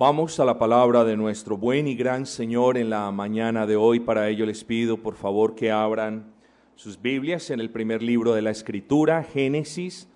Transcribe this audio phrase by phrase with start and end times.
[0.00, 4.00] Vamos a la palabra de nuestro buen y gran Señor en la mañana de hoy.
[4.00, 6.32] Para ello les pido por favor que abran
[6.74, 10.08] sus Biblias en el primer libro de la Escritura, Génesis,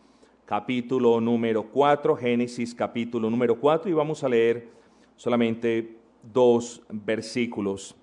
[0.47, 4.71] capítulo número 4, Génesis capítulo número 4, y vamos a leer
[5.17, 5.99] solamente
[6.33, 7.95] dos versículos.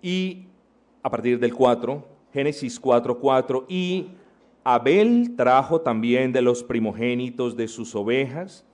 [0.00, 0.46] Y
[1.02, 2.02] a partir del 4,
[2.32, 4.06] Génesis 4, 4, y
[4.64, 8.64] Abel trajo también de los primogénitos de sus ovejas,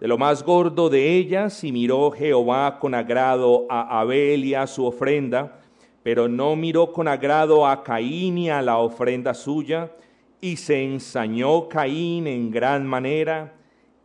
[0.00, 4.66] de lo más gordo de ellas, y miró Jehová con agrado a Abel y a
[4.66, 5.60] su ofrenda,
[6.02, 9.92] pero no miró con agrado a Caín y a la ofrenda suya,
[10.40, 13.54] y se ensañó Caín en gran manera,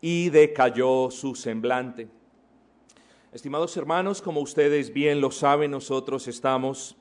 [0.01, 2.07] y decayó su semblante.
[3.33, 6.95] Estimados hermanos, como ustedes bien lo saben, nosotros estamos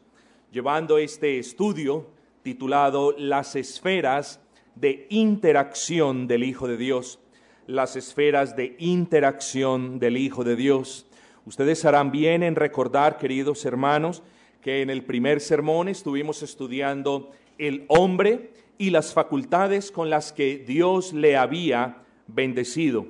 [0.50, 2.06] llevando este estudio
[2.42, 4.40] titulado Las esferas
[4.74, 7.18] de interacción del Hijo de Dios
[7.68, 11.06] las esferas de interacción del Hijo de Dios.
[11.44, 14.22] Ustedes harán bien en recordar, queridos hermanos,
[14.62, 20.56] que en el primer sermón estuvimos estudiando el hombre y las facultades con las que
[20.56, 23.06] Dios le había bendecido.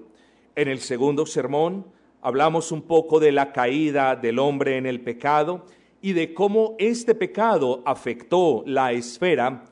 [0.56, 1.86] En el segundo sermón
[2.20, 5.66] hablamos un poco de la caída del hombre en el pecado
[6.02, 9.64] y de cómo este pecado afectó la esfera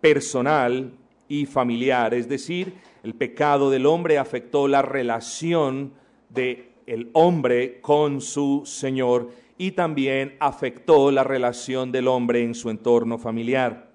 [0.00, 0.92] personal
[1.28, 5.92] y familiar, es decir, el pecado del hombre afectó la relación
[6.28, 12.70] del el hombre con su Señor y también afectó la relación del hombre en su
[12.70, 13.90] entorno familiar.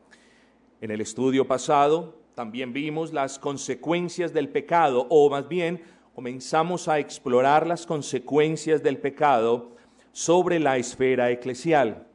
[0.82, 5.82] En el estudio pasado también vimos las consecuencias del pecado, o más bien
[6.16, 9.76] comenzamos a explorar las consecuencias del pecado
[10.12, 12.08] sobre la esfera eclesial.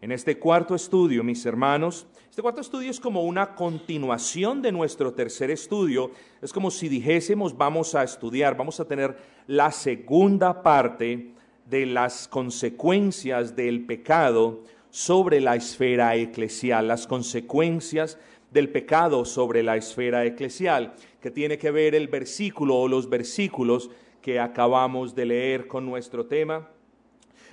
[0.00, 5.12] En este cuarto estudio, mis hermanos, este cuarto estudio es como una continuación de nuestro
[5.12, 6.12] tercer estudio.
[6.40, 11.34] Es como si dijésemos vamos a estudiar, vamos a tener la segunda parte
[11.68, 18.16] de las consecuencias del pecado sobre la esfera eclesial, las consecuencias
[18.50, 23.90] del pecado sobre la esfera eclesial, que tiene que ver el versículo o los versículos
[24.22, 26.70] que acabamos de leer con nuestro tema.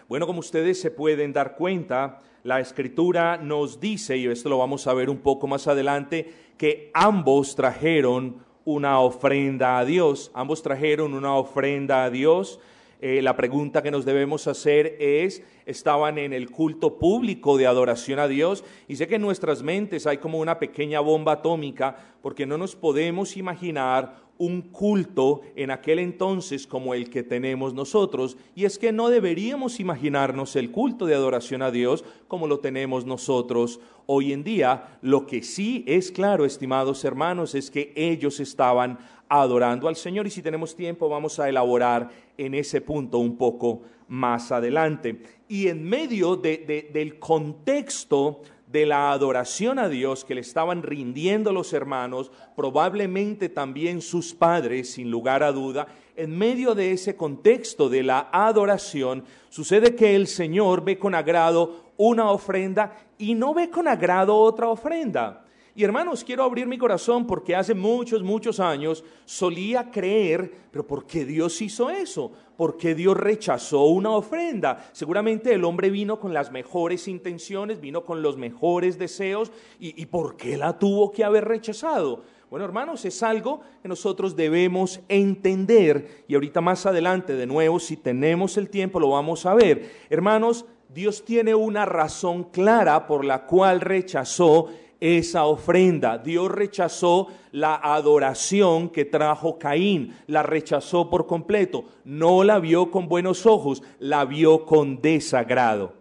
[0.07, 4.87] Bueno, como ustedes se pueden dar cuenta, la escritura nos dice, y esto lo vamos
[4.87, 11.13] a ver un poco más adelante, que ambos trajeron una ofrenda a Dios, ambos trajeron
[11.13, 12.59] una ofrenda a Dios.
[13.01, 18.19] Eh, la pregunta que nos debemos hacer es, estaban en el culto público de adoración
[18.19, 22.45] a Dios y sé que en nuestras mentes hay como una pequeña bomba atómica porque
[22.45, 28.37] no nos podemos imaginar un culto en aquel entonces como el que tenemos nosotros.
[28.55, 33.05] Y es que no deberíamos imaginarnos el culto de adoración a Dios como lo tenemos
[33.05, 34.97] nosotros hoy en día.
[35.01, 40.31] Lo que sí es claro, estimados hermanos, es que ellos estaban adorando al Señor y
[40.31, 45.21] si tenemos tiempo vamos a elaborar en ese punto un poco más adelante.
[45.49, 48.41] Y en medio del contexto
[48.71, 54.91] de la adoración a Dios que le estaban rindiendo los hermanos, probablemente también sus padres,
[54.91, 60.27] sin lugar a duda, en medio de ese contexto de la adoración, sucede que el
[60.27, 65.45] Señor ve con agrado una ofrenda y no ve con agrado otra ofrenda.
[65.79, 71.05] Y hermanos, quiero abrir mi corazón porque hace muchos, muchos años solía creer, pero ¿por
[71.05, 72.33] qué Dios hizo eso?
[72.57, 74.89] ¿Por qué Dios rechazó una ofrenda?
[74.91, 80.35] Seguramente el hombre vino con las mejores intenciones, vino con los mejores deseos, ¿y, por
[80.35, 82.23] qué la tuvo que haber rechazado?
[82.49, 87.95] Bueno, hermanos, es algo que nosotros debemos entender y ahorita más adelante, de nuevo, si
[87.95, 89.89] tenemos el tiempo, lo vamos a ver.
[90.09, 94.67] Hermanos, Dios tiene una razón clara por la cual rechazó
[94.99, 96.17] esa ofrenda.
[96.17, 103.07] Dios rechazó la adoración que trajo Caín, la rechazó por completo, no la vio con
[103.07, 105.93] buenos ojos, la vio con desagrado.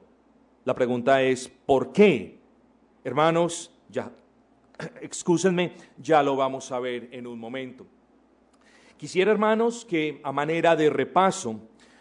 [0.64, 2.38] La pregunta es, ¿por qué?
[3.04, 4.10] Hermanos, ya,
[5.00, 7.86] excúsenme, ya lo vamos a ver en un momento.
[8.96, 11.60] Quisiera, hermanos, que a manera de repaso,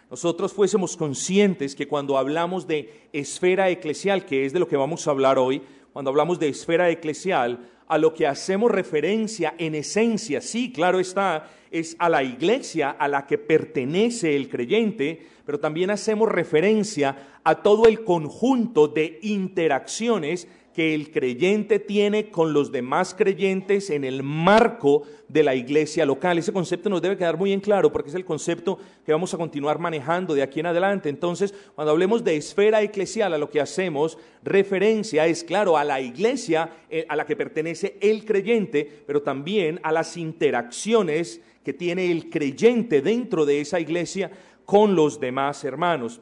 [0.09, 5.07] nosotros fuésemos conscientes que cuando hablamos de esfera eclesial, que es de lo que vamos
[5.07, 5.61] a hablar hoy,
[5.97, 11.49] cuando hablamos de esfera eclesial, a lo que hacemos referencia en esencia, sí, claro está,
[11.71, 17.63] es a la iglesia a la que pertenece el creyente, pero también hacemos referencia a
[17.63, 24.21] todo el conjunto de interacciones que el creyente tiene con los demás creyentes en el
[24.21, 26.37] marco de la iglesia local.
[26.37, 29.39] Ese concepto nos debe quedar muy en claro porque es el concepto que vamos a
[29.39, 31.09] continuar manejando de aquí en adelante.
[31.09, 35.99] Entonces, cuando hablemos de esfera eclesial, a lo que hacemos referencia es, claro, a la
[35.99, 42.11] iglesia eh, a la que pertenece el creyente, pero también a las interacciones que tiene
[42.11, 44.29] el creyente dentro de esa iglesia
[44.63, 46.21] con los demás hermanos.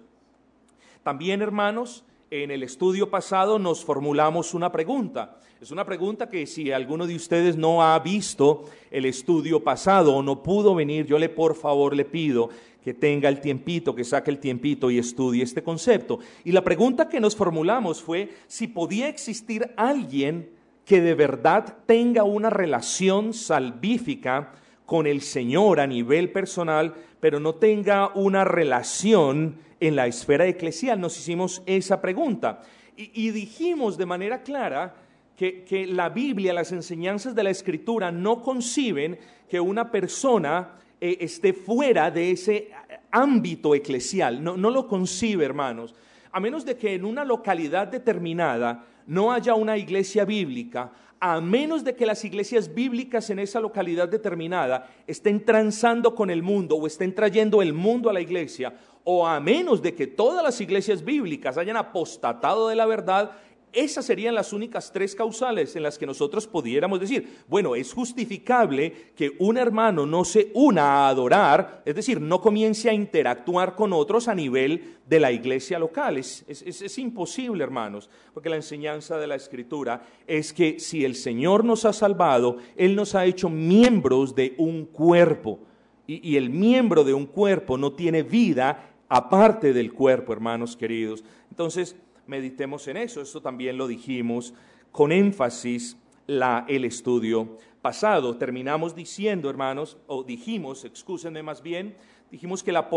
[1.03, 2.05] También, hermanos,
[2.43, 5.37] en el estudio pasado nos formulamos una pregunta.
[5.61, 10.23] Es una pregunta que si alguno de ustedes no ha visto el estudio pasado o
[10.23, 12.49] no pudo venir, yo le por favor le pido
[12.83, 16.19] que tenga el tiempito, que saque el tiempito y estudie este concepto.
[16.43, 20.49] Y la pregunta que nos formulamos fue si podía existir alguien
[20.85, 24.53] que de verdad tenga una relación salvífica
[24.85, 31.00] con el Señor a nivel personal, pero no tenga una relación en la esfera eclesial.
[31.00, 32.62] Nos hicimos esa pregunta
[32.98, 34.95] y, dijimos de manera clara
[35.36, 39.18] que, la Biblia, las enseñanzas de la Escritura no conciben
[39.50, 42.69] que una persona eh, esté fuera de ese
[43.12, 44.44] ámbito eclesial.
[44.44, 45.94] No, no lo concibe, hermanos.
[46.31, 51.83] A menos de que en una localidad determinada no haya una iglesia bíblica, a menos
[51.83, 56.88] de que las iglesias bíblicas en esa localidad determinada estén transando con el mundo o
[56.88, 58.74] estén trayendo el mundo a la iglesia,
[59.05, 63.31] o a menos de que todas las iglesias bíblicas hayan apostatado de la verdad,
[63.71, 69.11] esas serían las únicas tres causales en las que nosotros pudiéramos decir, bueno, es justificable
[69.15, 73.93] que un hermano no se una a adorar, es decir, no comience a interactuar con
[73.93, 76.17] otros a nivel de la iglesia local.
[76.17, 81.63] Es, es imposible, hermanos, porque la enseñanza de la Escritura es que si el Señor
[81.63, 85.59] nos ha salvado, Él nos ha hecho miembros de un cuerpo.
[86.07, 91.23] Y, y el miembro de un cuerpo no tiene vida aparte del cuerpo, hermanos queridos.
[91.49, 91.95] Entonces,
[92.27, 93.21] meditemos en eso.
[93.21, 94.53] Esto también lo dijimos
[94.91, 95.97] con énfasis
[96.27, 98.35] el estudio pasado.
[98.37, 101.95] Terminamos diciendo, hermanos, o dijimos, excúsenme más bien,
[102.31, 102.89] dijimos que la,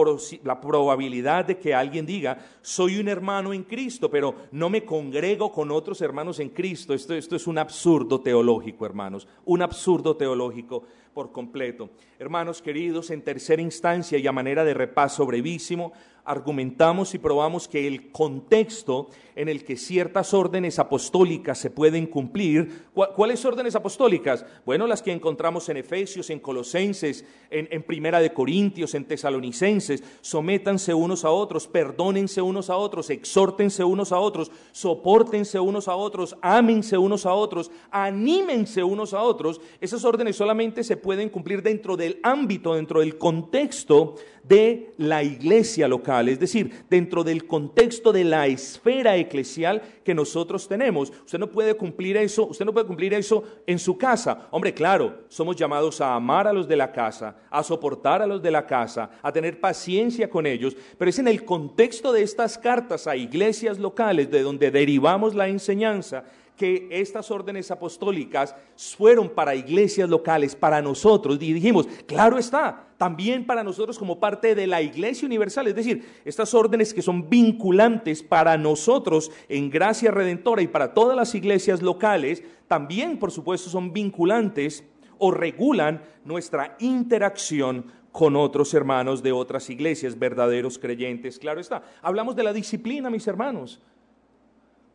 [0.42, 5.52] la, probabilidad de que alguien diga, soy un hermano en Cristo, pero no me congrego
[5.52, 10.84] con otros hermanos en Cristo, esto, esto es un absurdo teológico, hermanos, un absurdo teológico
[11.18, 11.90] por completo.
[12.20, 15.92] Hermanos queridos, en tercera instancia y a manera de repaso brevísimo,
[16.28, 22.86] argumentamos y probamos que el contexto en el que ciertas órdenes apostólicas se pueden cumplir,
[23.16, 24.44] ¿cuáles órdenes apostólicas?
[24.66, 30.92] Bueno, las que encontramos en Efesios, en Colosenses, en, Primera de Corintios, en Tesalonicenses, sométanse
[30.92, 36.36] unos a otros, perdónense unos a otros, exhórtense unos a otros, soportense unos a otros,
[36.42, 39.60] ámense unos a otros, anímense unos a otros.
[39.80, 45.86] Esas órdenes solamente se pueden cumplir dentro del ámbito, dentro del contexto de la iglesia
[45.88, 51.12] local, es decir, dentro del contexto de la esfera eclesial que nosotros tenemos.
[51.24, 54.48] Usted no puede cumplir eso, usted no puede cumplir eso en su casa.
[54.50, 58.42] Hombre, claro, somos llamados a amar a los de la casa, a soportar a los
[58.42, 62.56] de la casa, a tener paciencia con ellos, pero es en el contexto de estas
[62.56, 66.24] cartas a iglesias locales de donde derivamos la enseñanza
[66.58, 73.46] que estas órdenes apostólicas fueron para iglesias locales, para nosotros, y dijimos, claro está, también
[73.46, 78.22] para nosotros como parte de la iglesia universal, es decir, estas órdenes que son vinculantes
[78.22, 83.92] para nosotros en gracia redentora y para todas las iglesias locales, también por supuesto son
[83.92, 84.84] vinculantes
[85.18, 91.38] o regulan nuestra interacción con otros hermanos de otras iglesias, verdaderos creyentes.
[91.38, 91.84] Claro está.
[92.02, 93.80] Hablamos de la disciplina, mis hermanos.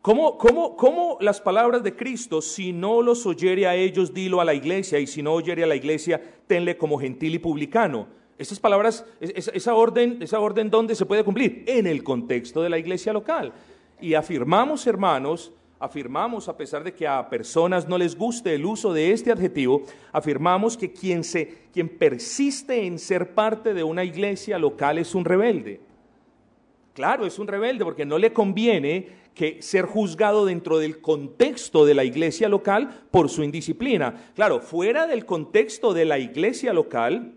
[0.04, 4.44] ¿Cómo, cómo, cómo las palabras de Cristo, si no los oyere a ellos, dilo a
[4.44, 8.06] la iglesia, y si no oyere a la iglesia, tenle como gentil y publicano?
[8.36, 11.64] Esas palabras, esa orden, esa orden, ¿dónde se puede cumplir?
[11.66, 13.54] En el contexto de la iglesia local.
[13.98, 18.92] Y afirmamos, hermanos, afirmamos, a pesar de que a personas no les guste el uso
[18.92, 24.58] de este adjetivo, afirmamos que quien, se, quien persiste en ser parte de una iglesia
[24.58, 25.80] local es un rebelde.
[26.94, 31.94] Claro, es un rebelde porque no le conviene que ser juzgado dentro del contexto de
[31.94, 34.30] la iglesia local por su indisciplina.
[34.34, 37.32] Claro, fuera del contexto de la iglesia local,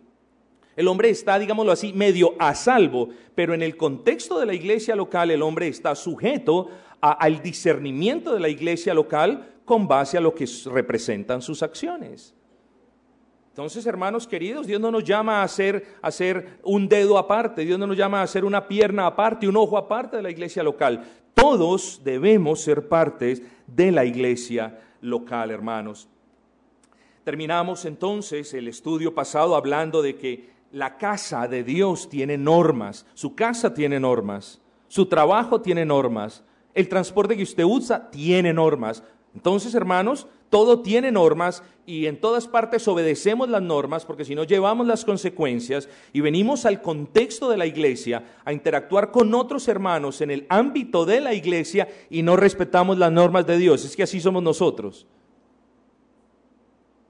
[0.76, 4.96] el hombre está, digámoslo así, medio a salvo, pero en el contexto de la iglesia
[4.96, 6.70] local el hombre está sujeto
[7.02, 12.36] al discernimiento de la iglesia local con base a lo que representan sus acciones.
[13.58, 16.12] Entonces, hermanos queridos, Dios no nos llama a hacer, a
[16.62, 20.18] un dedo aparte, Dios no nos llama a hacer una pierna aparte, un ojo aparte
[20.18, 21.04] de la iglesia local.
[21.34, 26.08] Todos debemos ser partes de la iglesia local, hermanos.
[27.24, 33.34] Terminamos entonces el estudio pasado hablando de que la casa de Dios tiene normas, su
[33.34, 36.44] casa tiene normas, su trabajo tiene normas,
[36.76, 39.04] el transporte que usted usa tiene normas.
[39.34, 44.44] Entonces, hermanos, todo tiene normas y en todas partes obedecemos las normas porque si no
[44.44, 50.22] llevamos las consecuencias y venimos al contexto de la iglesia a interactuar con otros hermanos
[50.22, 53.86] en el ámbito de la iglesia y no respetamos las normas de Dios.
[53.86, 55.08] Es que así somos nosotros.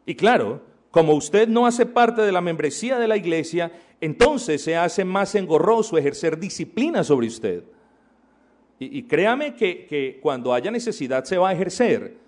[0.06, 4.77] Y claro, como usted no hace parte de la membresía de la iglesia, entonces se
[4.77, 7.63] hace más engorroso ejercer disciplina sobre usted.
[8.79, 12.26] Y, créame que, que cuando haya necesidad se va a ejercer.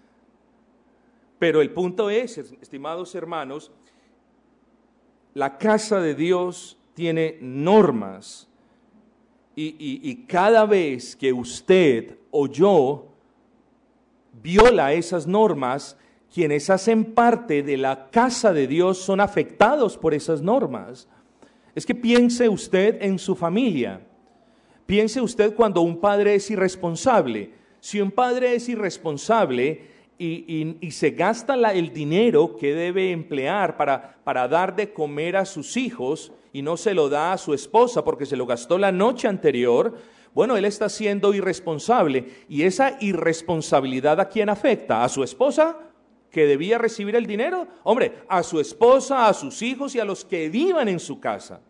[1.40, 3.72] Pero el punto es, estimados hermanos,
[5.34, 8.50] la casa de Dios tiene normas
[9.56, 13.08] y, cada vez que usted o yo
[14.42, 15.98] viola esas normas,
[16.34, 21.10] quienes hacen parte de la casa de Dios son afectados por esas normas.
[21.76, 24.02] Es que piense usted en su familia.
[24.86, 27.52] Piense usted cuando un padre es irresponsable.
[27.82, 34.48] Si un padre es irresponsable, y, se gasta el dinero que debe emplear para, para
[34.48, 38.26] dar de comer a sus hijos y no se lo da a su esposa porque
[38.26, 39.96] se lo gastó la noche anterior,
[40.34, 42.26] bueno, él está siendo irresponsable.
[42.48, 45.04] ¿Y esa irresponsabilidad a quién afecta?
[45.04, 45.78] ¿A su esposa?
[46.32, 47.68] que debía recibir el dinero?
[47.84, 51.62] Hombre, a su esposa, a sus hijos y a los que vivan en su casa.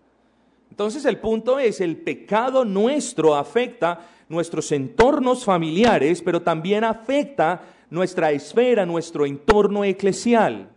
[0.70, 8.32] Entonces el punto es, el pecado nuestro afecta nuestros entornos familiares, pero también afecta nuestra
[8.32, 10.70] esfera, nuestro entorno eclesial.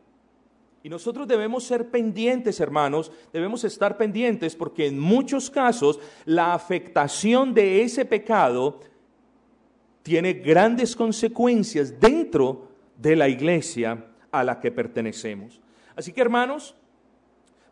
[0.83, 7.55] Y nosotros debemos ser pendientes, hermanos, debemos estar pendientes porque en muchos casos la afectación
[7.55, 8.81] de ese pecado
[10.03, 15.61] tiene grandes consecuencias dentro de la iglesia a la que pertenecemos.
[15.95, 16.75] Así que, hermanos,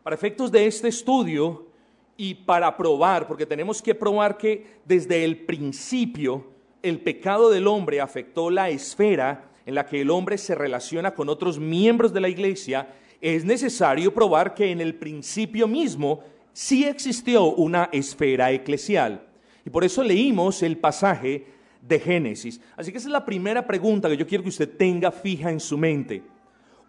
[0.03, 1.67] para efectos de este estudio
[2.15, 6.50] y para probar, porque tenemos que probar que desde el principio
[6.83, 11.29] el pecado del hombre afectó la esfera en la que el hombre se relaciona con
[11.29, 12.87] otros miembros de la iglesia,
[13.21, 16.21] es necesario probar que en el principio mismo
[16.53, 19.27] sí existió una esfera eclesial.
[19.65, 21.45] Y por eso leímos el pasaje
[21.81, 22.59] de Génesis.
[22.75, 25.59] Así que esa es la primera pregunta que yo quiero que usted tenga fija en
[25.59, 26.23] su mente.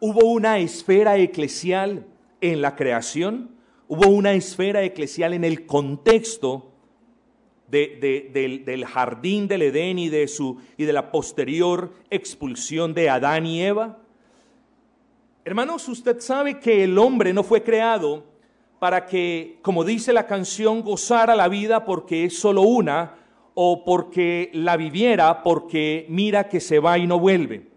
[0.00, 2.06] ¿Hubo una esfera eclesial
[2.40, 3.50] en la creación?
[3.86, 6.71] ¿Hubo una esfera eclesial en el contexto
[7.72, 13.62] del, jardín del Edén y de, su, y de la posterior expulsión de Adán y
[13.62, 13.98] Eva?
[15.44, 18.24] Hermanos, usted sabe que el hombre no fue creado
[18.78, 23.16] para que, como dice la canción, gozara la vida porque es solo una,
[23.54, 27.71] o porque la viviera porque mira que se va y no vuelve.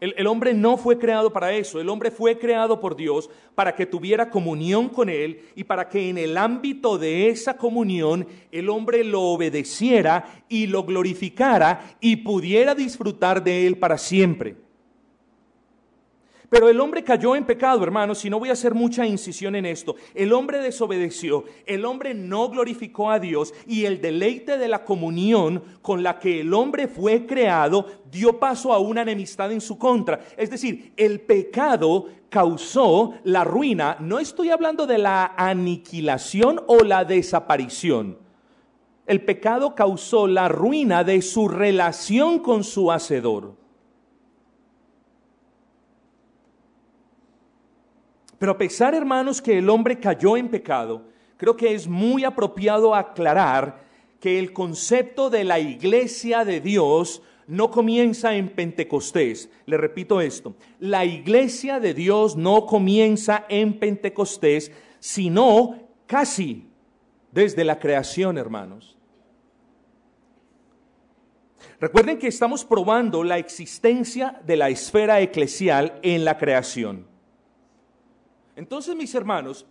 [0.00, 3.84] El, hombre no fue creado para eso, el hombre fue creado por Dios para que
[3.84, 9.02] tuviera comunión con Él y para que en el ámbito de esa comunión el hombre
[9.02, 14.67] lo obedeciera y lo glorificara y pudiera disfrutar de Él para siempre.
[16.50, 19.66] Pero el hombre cayó en pecado, hermanos, y no voy a hacer mucha incisión en
[19.66, 19.96] esto.
[20.14, 25.62] El hombre desobedeció, el hombre no glorificó a Dios y el deleite de la comunión
[25.82, 30.20] con la que el hombre fue creado dio paso a una enemistad en su contra.
[30.38, 33.98] Es decir, el pecado causó la ruina.
[34.00, 38.18] No estoy hablando de la aniquilación o la desaparición.
[39.06, 43.67] El pecado causó la ruina de su relación con su hacedor.
[48.38, 51.02] Pero a pesar, hermanos, que el hombre cayó en pecado,
[51.36, 53.82] creo que es muy apropiado aclarar
[54.20, 59.50] que el concepto de la iglesia de Dios no comienza en Pentecostés.
[59.66, 66.68] Le repito esto, la iglesia de Dios no comienza en Pentecostés, sino casi
[67.32, 68.96] desde la creación, hermanos.
[71.80, 77.06] Recuerden que estamos probando la existencia de la esfera eclesial en la creación.
[78.58, 79.64] Entonces, mis hermanos,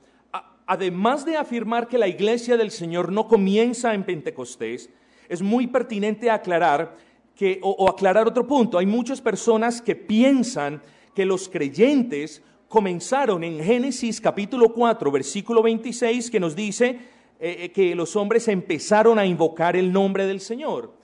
[0.65, 4.89] además de afirmar que la iglesia del Señor no comienza en Pentecostés,
[5.27, 6.95] es muy pertinente aclarar
[7.35, 8.77] que, o, aclarar otro punto.
[8.77, 10.81] Hay muchas personas que piensan
[11.13, 17.71] que los creyentes comenzaron en Génesis capítulo 4, versículo 26, que nos dice eh, eh,
[17.73, 20.96] que los hombres empezaron a invocar el nombre del Señor.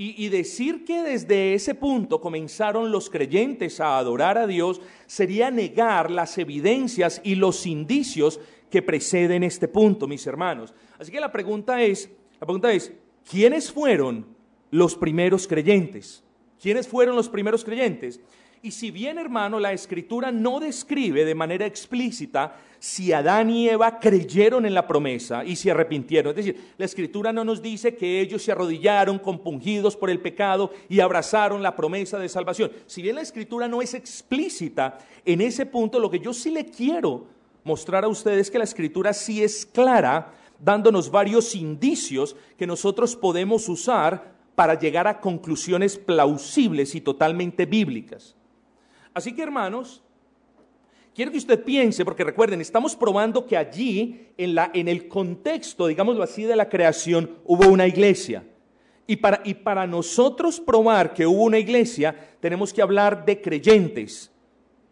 [0.00, 6.08] Y, decir que desde ese punto comenzaron los creyentes a adorar a Dios sería negar
[6.08, 8.38] las evidencias y los indicios
[8.70, 10.72] que preceden este punto, mis hermanos.
[11.00, 12.08] Así que la pregunta es,
[12.40, 12.92] la pregunta es,
[13.28, 14.24] ¿quiénes fueron
[14.70, 16.22] los primeros creyentes?
[16.62, 18.20] ¿Quiénes fueron los primeros creyentes?
[18.62, 23.98] Y si bien, hermano, la escritura no describe de manera explícita si Adán y Eva
[23.98, 26.30] creyeron en la promesa y se arrepintieron.
[26.30, 30.72] Es decir, la escritura no nos dice que ellos se arrodillaron compungidos por el pecado
[30.88, 32.70] y abrazaron la promesa de salvación.
[32.86, 36.66] Si bien la escritura no es explícita en ese punto, lo que yo sí le
[36.66, 37.26] quiero
[37.64, 43.14] mostrar a ustedes es que la escritura sí es clara, dándonos varios indicios que nosotros
[43.14, 48.37] podemos usar para llegar a conclusiones plausibles y totalmente bíblicas.
[49.14, 50.02] Así que hermanos,
[51.14, 55.86] quiero que usted piense, porque recuerden, estamos probando que allí, en, la, en el contexto,
[55.86, 58.44] digámoslo así, de la creación, hubo una iglesia.
[59.06, 64.30] Y para, y para nosotros probar que hubo una iglesia, tenemos que hablar de creyentes.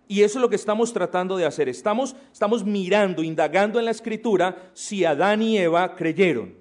[0.08, 1.68] Y eso es lo que estamos tratando de hacer.
[1.68, 6.54] Estamos, estamos mirando, indagando en la escritura si Adán y Eva creyeron.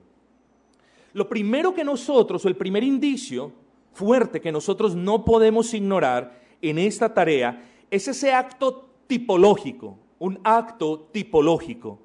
[1.13, 3.53] Lo primero que nosotros, o el primer indicio
[3.93, 11.07] fuerte que nosotros no podemos ignorar, en esta tarea es ese acto tipológico, un acto
[11.11, 11.99] tipológico.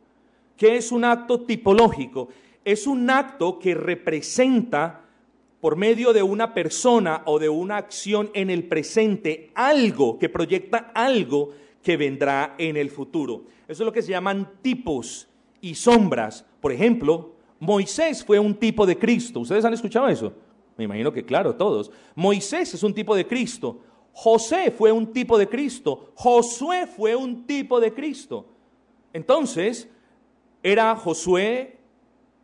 [0.57, 2.28] ¿Qué es un acto tipológico?
[2.64, 5.00] Es un acto que representa
[5.61, 10.90] por medio de una persona o de una acción en el presente algo que proyecta
[10.95, 11.50] algo
[11.83, 13.45] que vendrá en el futuro.
[13.69, 15.28] Eso es lo que se llaman tipos
[15.61, 16.45] y sombras.
[16.61, 19.40] Por ejemplo, Moisés fue un tipo de Cristo.
[19.40, 20.33] ¿Ustedes han escuchado eso?
[20.76, 21.90] Me imagino que claro, todos.
[22.14, 23.80] Moisés es un tipo de Cristo.
[24.12, 28.47] José fue un tipo de Cristo, Josué fue un tipo de Cristo.
[29.12, 29.88] Entonces,
[30.62, 31.79] ¿era Josué,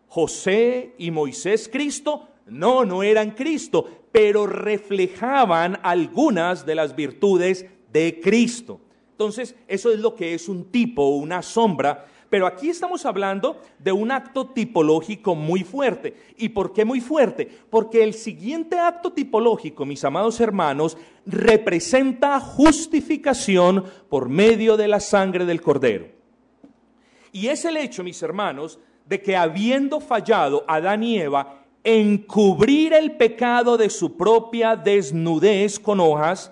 [0.08, 2.28] José y Moisés Cristo?
[2.46, 8.80] No, no eran Cristo, pero reflejaban algunas de las virtudes de Cristo.
[9.10, 13.92] Entonces, eso es lo que es un tipo, una sombra pero aquí estamos hablando de
[13.92, 16.14] un acto tipológico muy fuerte.
[16.36, 17.48] ¿Y por qué muy fuerte?
[17.70, 25.44] Porque el siguiente acto tipológico, mis amados hermanos, representa justificación por medio de la sangre
[25.44, 26.08] del cordero.
[27.32, 32.92] Y es el hecho, mis hermanos, de que habiendo fallado Adán y Eva en cubrir
[32.92, 36.50] el pecado de su propia desnudez con hojas,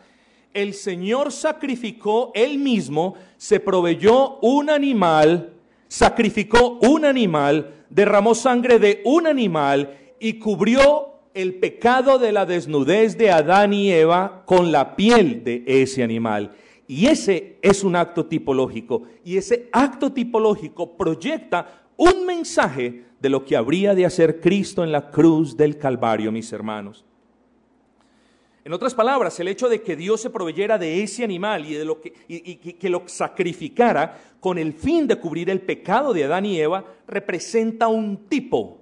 [0.53, 5.54] el Señor sacrificó él mismo, se proveyó un animal
[5.94, 13.16] sacrificó un animal, derramó sangre de un animal y cubrió el pecado de la desnudez
[13.16, 16.50] de Adán y Eva con la piel de ese animal.
[16.88, 19.04] Y ese es un acto tipológico.
[19.24, 24.90] Y ese acto tipológico proyecta un mensaje de lo que habría de hacer Cristo en
[24.90, 27.04] la cruz del Calvario, mis hermanos.
[28.64, 31.85] En otras palabras, el hecho de que Dios se proveyera de ese animal y, de
[31.85, 36.59] lo que, que lo sacrificara con el fin de cubrir el pecado de Adán y
[36.59, 38.81] Eva representa un tipo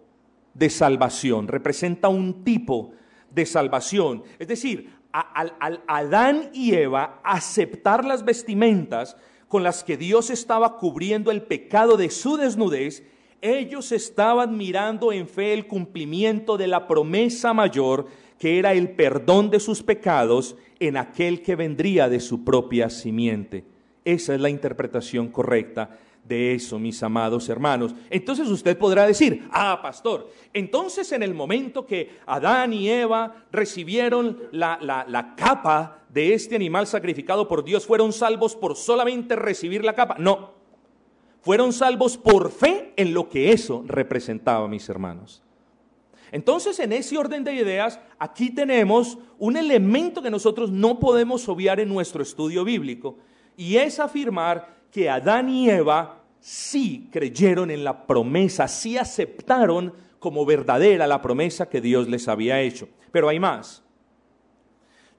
[0.54, 2.92] de salvación, representa un tipo
[3.28, 4.22] de salvación.
[4.38, 9.16] Es decir, al Adán y Eva aceptar las vestimentas
[9.48, 13.02] con las que Dios estaba cubriendo el pecado de su desnudez,
[13.40, 18.06] ellos estaban mirando en fe el cumplimiento de la promesa mayor
[18.42, 23.64] que era el perdón de sus pecados en aquel que vendría de su propia simiente.
[24.04, 27.94] Esa es la interpretación correcta de eso, mis amados hermanos.
[28.10, 34.36] Entonces usted podrá decir, ah, pastor, entonces en el momento que Adán y Eva recibieron
[34.50, 39.94] la, la, capa de este animal sacrificado por Dios, ¿fueron salvos por solamente recibir la
[39.94, 40.16] capa?
[40.18, 40.50] No,
[41.42, 45.44] fueron salvos por fe en lo que eso representaba, mis hermanos.
[46.32, 51.78] Entonces, en ese orden de ideas, aquí tenemos un elemento que nosotros no podemos obviar
[51.78, 53.18] en nuestro estudio bíblico,
[53.54, 60.46] y es afirmar que Adán y Eva sí creyeron en la promesa, sí aceptaron como
[60.46, 62.88] verdadera la promesa que Dios les había hecho.
[63.10, 63.82] Pero hay más.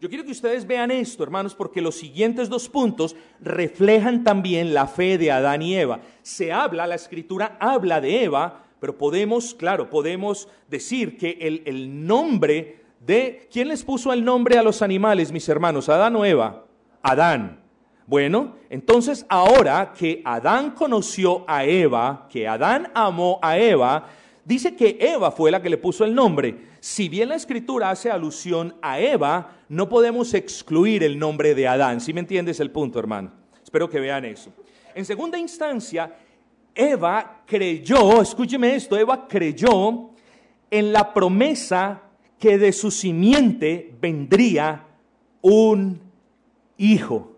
[0.01, 4.87] Yo quiero que ustedes vean esto, hermanos, porque los siguientes dos puntos reflejan también la
[4.87, 6.01] fe de Adán y Eva.
[6.23, 12.81] Se habla, la escritura habla de Eva pero podemos, claro, podemos decir que el, nombre
[12.99, 13.47] de...
[13.49, 15.87] ¿Quién les puso el nombre a los animales, mis hermanos?
[15.87, 16.65] ¿Adán o Eva?
[17.01, 17.61] Adán.
[18.07, 24.09] Bueno, entonces ahora que Adán conoció a Eva, que Adán amó a Eva,
[24.43, 26.65] dice que Eva fue la que le puso el nombre.
[26.81, 32.01] Si bien la escritura hace alusión a Eva, no podemos excluir el nombre de Adán.
[32.01, 33.31] ¿Sí me entiendes el punto, hermano?
[33.63, 34.51] Espero que vean eso.
[34.93, 36.13] En segunda instancia,
[36.75, 40.09] Eva creyó, escúcheme esto, Eva creyó
[40.71, 42.01] en la promesa
[42.39, 44.85] que de su simiente vendría
[45.41, 46.01] un
[46.77, 47.33] hijo.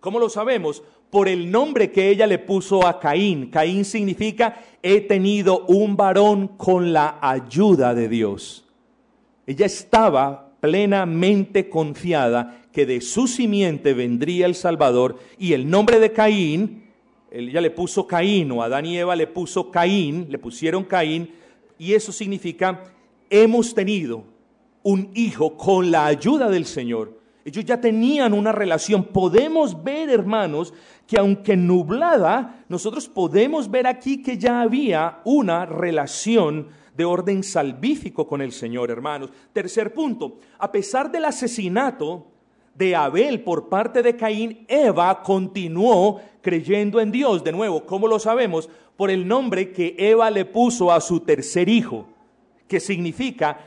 [0.00, 0.82] ¿Cómo lo sabemos?
[1.10, 3.50] Por el nombre que ella le puso a Caín.
[3.50, 8.66] Caín significa he tenido un varón con la ayuda de Dios.
[9.46, 16.12] Ella estaba plenamente confiada que de su simiente vendría el Salvador y el nombre de
[16.12, 16.87] Caín,
[17.30, 21.30] ella le puso Caín o Adán y Eva le puso Caín, le pusieron Caín
[21.78, 22.84] y eso significa
[23.30, 24.24] hemos tenido
[24.82, 27.18] un hijo con la ayuda del Señor.
[27.44, 29.04] Ellos ya tenían una relación.
[29.04, 30.74] Podemos ver, hermanos,
[31.06, 38.26] que aunque nublada, nosotros podemos ver aquí que ya había una relación de orden salvífico
[38.26, 39.30] con el Señor, hermanos.
[39.52, 42.26] Tercer punto, a pesar del asesinato
[42.78, 47.42] de Abel por parte de Caín, Eva continuó creyendo en Dios.
[47.42, 48.70] De nuevo, ¿cómo lo sabemos?
[48.96, 52.06] Por el nombre que Eva le puso a su tercer hijo,
[52.68, 53.58] que significa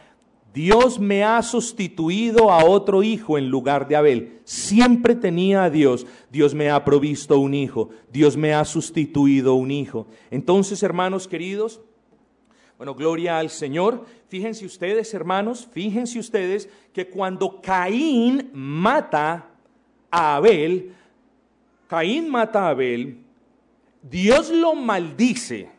[0.53, 4.39] Dios me ha sustituido a otro hijo en lugar de Abel.
[4.45, 6.07] Siempre tenía a Dios.
[6.29, 7.89] Dios me ha provisto un hijo.
[8.11, 10.07] Dios me ha sustituido un hijo.
[10.29, 11.81] Entonces, hermanos queridos,
[12.81, 14.07] bueno, gloria al Señor.
[14.27, 19.51] Fíjense ustedes, hermanos, fíjense ustedes que cuando Caín mata
[20.09, 20.91] a Abel,
[21.85, 23.19] Caín mata a Abel,
[24.01, 25.69] Dios lo maldice,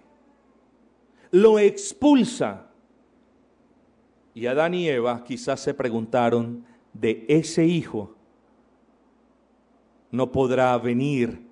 [1.32, 2.68] lo expulsa.
[4.32, 8.14] Y Adán y Eva quizás se preguntaron, de ese hijo
[10.12, 11.42] no podrá venir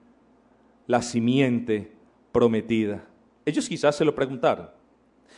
[0.87, 1.91] la simiente
[2.31, 3.05] prometida.
[3.45, 4.79] Ellos quizás se lo preguntaron.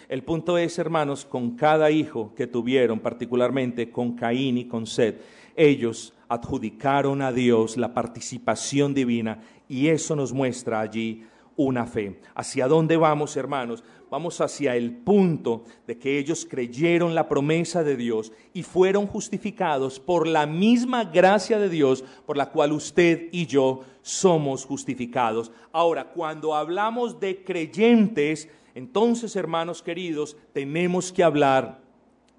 [0.09, 5.17] El punto es, hermanos, con cada hijo que tuvieron, particularmente con Caín y con Sed,
[5.57, 11.25] ellos adjudicaron a Dios la participación divina y eso nos muestra allí
[11.57, 12.21] una fe.
[12.35, 13.85] ¿Hacia dónde vamos, hermanos?
[14.11, 19.99] Vamos hacia el punto de que ellos creyeron la promesa de Dios y fueron justificados
[19.99, 25.51] por la misma gracia de Dios por la cual usted y yo somos justificados.
[25.73, 31.81] Ahora, cuando hablamos de creyentes, entonces, hermanos queridos, tenemos que hablar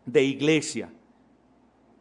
[0.06, 0.90] de iglesia.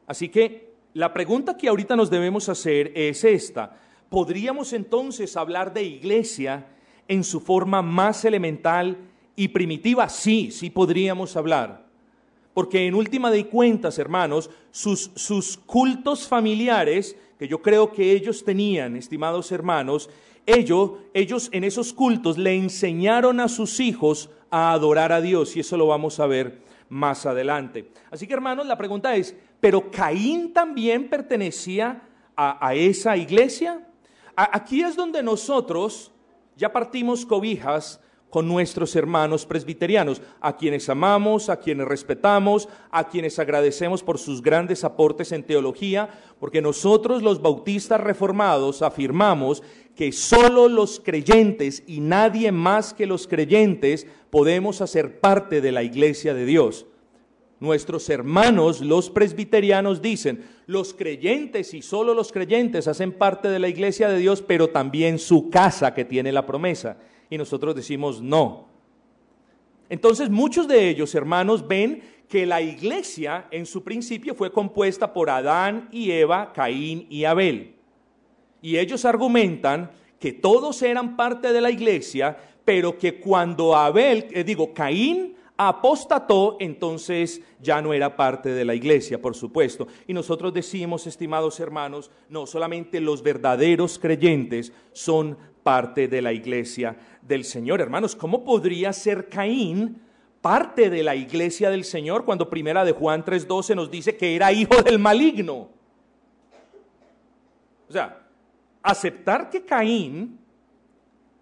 [0.07, 3.79] Así que la pregunta que ahorita nos debemos hacer es esta.
[4.09, 6.67] ¿Podríamos entonces hablar de iglesia
[7.09, 8.99] en su forma más elemental
[9.37, 10.09] y primitiva?
[10.09, 11.87] Sí, sí podríamos hablar.
[12.53, 18.45] Porque en última de cuentas, hermanos, sus, sus cultos familiares, que yo creo que ellos
[18.45, 20.11] tenían, estimados hermanos,
[20.47, 25.61] ellos, ellos en esos cultos le enseñaron a sus hijos a adorar a Dios y
[25.61, 27.91] eso lo vamos a ver más adelante.
[28.11, 32.03] Así que hermanos, la pregunta es, ¿pero Caín también pertenecía
[32.37, 33.87] a, esa iglesia?
[34.35, 36.11] aquí es donde nosotros
[36.57, 38.01] ya partimos cobijas
[38.33, 44.41] con nuestros hermanos presbiterianos, a quienes amamos, a quienes respetamos, a quienes agradecemos por sus
[44.41, 46.09] grandes aportes en teología,
[46.41, 49.63] porque nosotros los bautistas reformados afirmamos
[49.95, 55.83] que solo los creyentes y nadie más que los creyentes podemos hacer parte de la
[55.83, 56.87] iglesia de Dios.
[57.61, 63.69] Nuestros hermanos, los presbiterianos, dicen, los creyentes y solo los creyentes hacen parte de la
[63.69, 66.97] iglesia de Dios, pero también su casa que tiene la promesa
[67.31, 68.69] y nosotros decimos no.
[69.89, 75.29] Entonces muchos de ellos, hermanos, ven que la iglesia en su principio fue compuesta por
[75.29, 77.72] Adán y Eva, Caín y Abel.
[78.63, 84.45] Y ellos argumentan que todos eran parte de la iglesia, pero que cuando Abel, eh,
[84.45, 89.87] digo, Caín apostató, entonces ya no era parte de la iglesia, por supuesto.
[90.07, 96.97] Y nosotros decimos, estimados hermanos, no, solamente los verdaderos creyentes son parte de la iglesia
[97.21, 97.81] del Señor.
[97.81, 100.01] Hermanos, ¿cómo podría ser Caín
[100.41, 104.53] parte de la iglesia del Señor cuando primera de Juan 3:12 nos dice que era
[104.53, 105.69] hijo del maligno?
[107.89, 108.22] O sea,
[108.83, 110.39] aceptar que Caín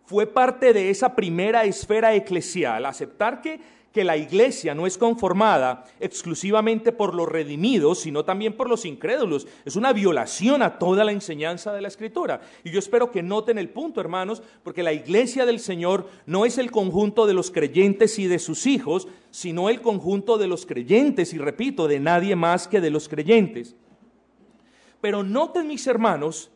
[0.05, 3.61] fue parte de esa primera esfera eclesial, aceptar que
[3.93, 9.49] que la iglesia no es conformada exclusivamente por los redimidos, sino también por los incrédulos.
[9.65, 12.41] Es una violación a toda la enseñanza de la Escritura.
[12.63, 16.59] Y yo espero que noten el punto, hermanos, porque la iglesia del Señor no es
[16.59, 21.33] el conjunto de los creyentes y de sus hijos, sino el conjunto de los creyentes,
[21.35, 23.75] y repito, de nadie más que de los creyentes.
[25.01, 26.51] Pero noten, mis hermanos,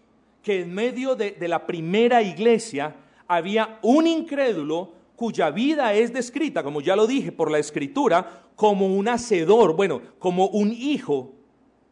[0.45, 2.95] que en medio de, de la primera iglesia
[3.27, 8.87] había un incrédulo cuya vida es descrita, como ya lo dije, por la escritura, como
[8.87, 11.33] un hacedor, bueno, como un hijo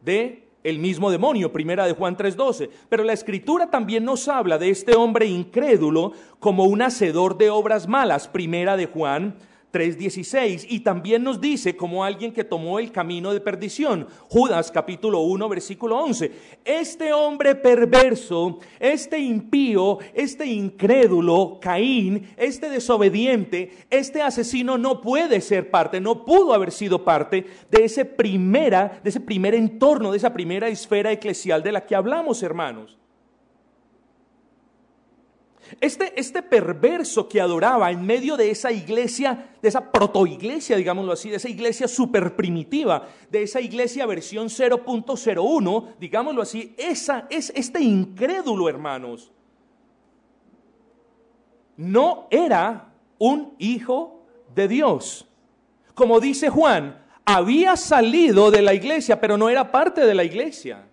[0.01, 2.71] de el mismo demonio, primera de Juan 3:12.
[2.89, 7.89] Pero la escritura también nos habla de este hombre incrédulo como un hacedor de obras
[7.89, 9.35] malas, primera de Juan
[9.73, 14.07] 3.16 y también nos dice como alguien que tomó el camino de perdición.
[14.29, 16.31] Judas capítulo 1 versículo 11.
[16.65, 25.71] Este hombre perverso, este impío, este incrédulo, Caín, este desobediente, este asesino no puede ser
[25.71, 30.33] parte, no pudo haber sido parte de ese primera, de ese primer entorno, de esa
[30.33, 33.02] primera esfera eclesial de la que hablamos, hermanos.
[35.81, 41.31] Este, este perverso que adoraba en medio de esa iglesia, de esa protoiglesia, digámoslo así,
[41.31, 47.81] de esa iglesia super primitiva, de esa iglesia versión 0.01, digámoslo así, esa es este
[47.81, 49.33] incrédulo, hermanos.
[51.77, 55.27] No era un hijo de Dios.
[55.95, 60.87] Como dice Juan, había salido de la iglesia, pero no era parte de la iglesia.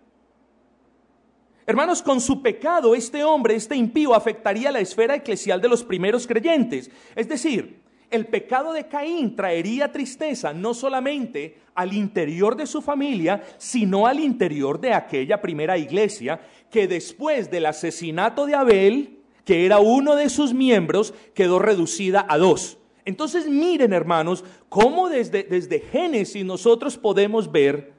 [1.70, 6.26] Hermanos, con su pecado este hombre, este impío, afectaría la esfera eclesial de los primeros
[6.26, 6.90] creyentes.
[7.16, 13.44] Es decir, el pecado de Caín traería tristeza no solamente al interior de su familia,
[13.60, 19.78] sino al interior de aquella primera iglesia que después del asesinato de Abel, que era
[19.78, 22.80] uno de sus miembros, quedó reducida a dos.
[23.06, 27.94] Entonces miren hermanos, cómo desde, desde Génesis nosotros podemos ver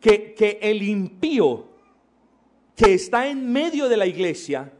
[0.00, 1.73] que, que el impío
[2.76, 4.72] que está en medio de la iglesia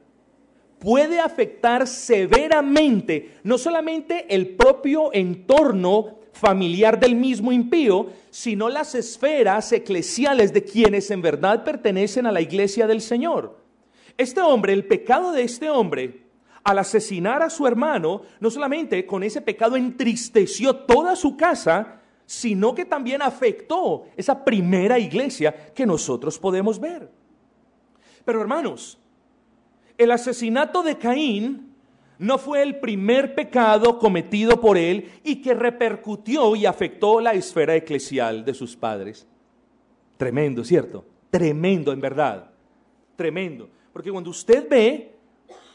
[0.79, 9.73] puede afectar severamente no solamente el propio entorno familiar del mismo impío, sino las esferas
[9.73, 13.59] eclesiales de quienes en verdad pertenecen a la iglesia del Señor.
[14.19, 16.25] Este hombre, el pecado de este hombre,
[16.65, 22.75] al asesinar a su hermano, no solamente con ese pecado entristeció toda su casa, sino
[22.75, 27.24] que también afectó esa primera iglesia que nosotros podemos ver.
[28.25, 28.99] Pero hermanos,
[29.99, 31.75] el asesinato de Caín
[32.19, 37.75] no fue el primer pecado cometido por él y que repercutió y afectó la esfera
[37.75, 39.27] eclesial de sus padres.
[40.17, 41.05] Tremendo, ¿cierto?
[41.31, 42.51] Tremendo, en verdad.
[43.17, 43.69] Tremendo.
[43.93, 45.13] Porque cuando usted ve,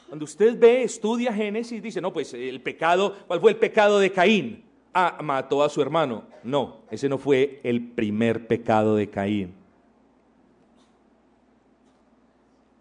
[0.07, 4.11] cuando usted ve, estudia Génesis, dice, no, pues el pecado, ¿cuál fue el pecado de
[4.11, 4.63] Caín?
[4.93, 6.23] Ah, mató a su hermano.
[6.43, 9.53] No, ese no fue el primer pecado de Caín.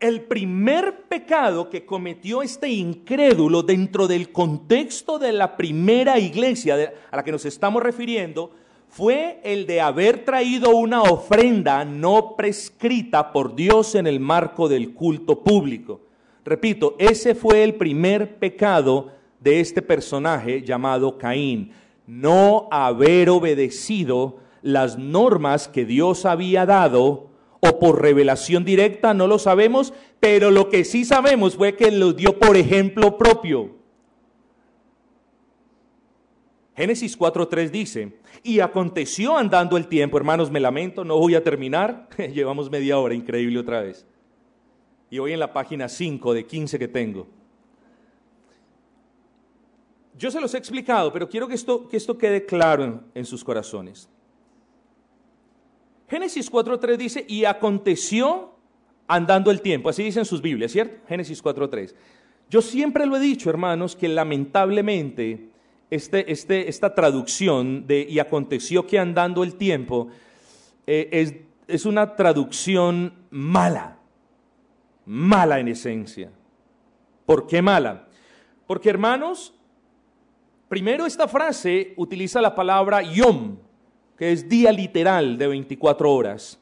[0.00, 7.16] El primer pecado que cometió este incrédulo dentro del contexto de la primera iglesia a
[7.16, 8.52] la que nos estamos refiriendo
[8.88, 14.94] fue el de haber traído una ofrenda no prescrita por Dios en el marco del
[14.94, 16.00] culto público.
[16.44, 21.72] Repito, ese fue el primer pecado de este personaje llamado Caín,
[22.06, 27.28] no haber obedecido las normas que Dios había dado
[27.60, 32.12] o por revelación directa, no lo sabemos, pero lo que sí sabemos fue que lo
[32.12, 33.76] dio por ejemplo propio.
[36.76, 42.08] Génesis 4.3 dice, y aconteció andando el tiempo, hermanos, me lamento, no voy a terminar,
[42.32, 44.06] llevamos media hora, increíble otra vez.
[45.10, 47.26] Y hoy en la página 5 de 15 que tengo.
[50.16, 53.42] Yo se los he explicado, pero quiero que esto, que esto quede claro en sus
[53.42, 54.08] corazones.
[56.08, 58.54] Génesis 4.3 dice, y aconteció
[59.06, 61.06] andando el tiempo, así dicen sus Biblias, ¿cierto?
[61.08, 61.94] Génesis 4.3.
[62.50, 65.48] Yo siempre lo he dicho, hermanos, que lamentablemente
[65.90, 70.08] este, este, esta traducción de y aconteció que andando el tiempo
[70.86, 71.34] eh, es,
[71.66, 73.98] es una traducción mala,
[75.04, 76.30] mala en esencia.
[77.26, 78.08] ¿Por qué mala?
[78.66, 79.54] Porque, hermanos,
[80.68, 83.56] primero esta frase utiliza la palabra yom,
[84.18, 86.60] que es día literal de 24 horas.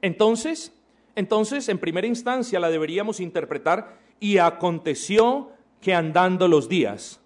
[0.00, 0.72] Entonces,
[1.16, 7.20] entonces, en primera instancia la deberíamos interpretar y aconteció que andando los días.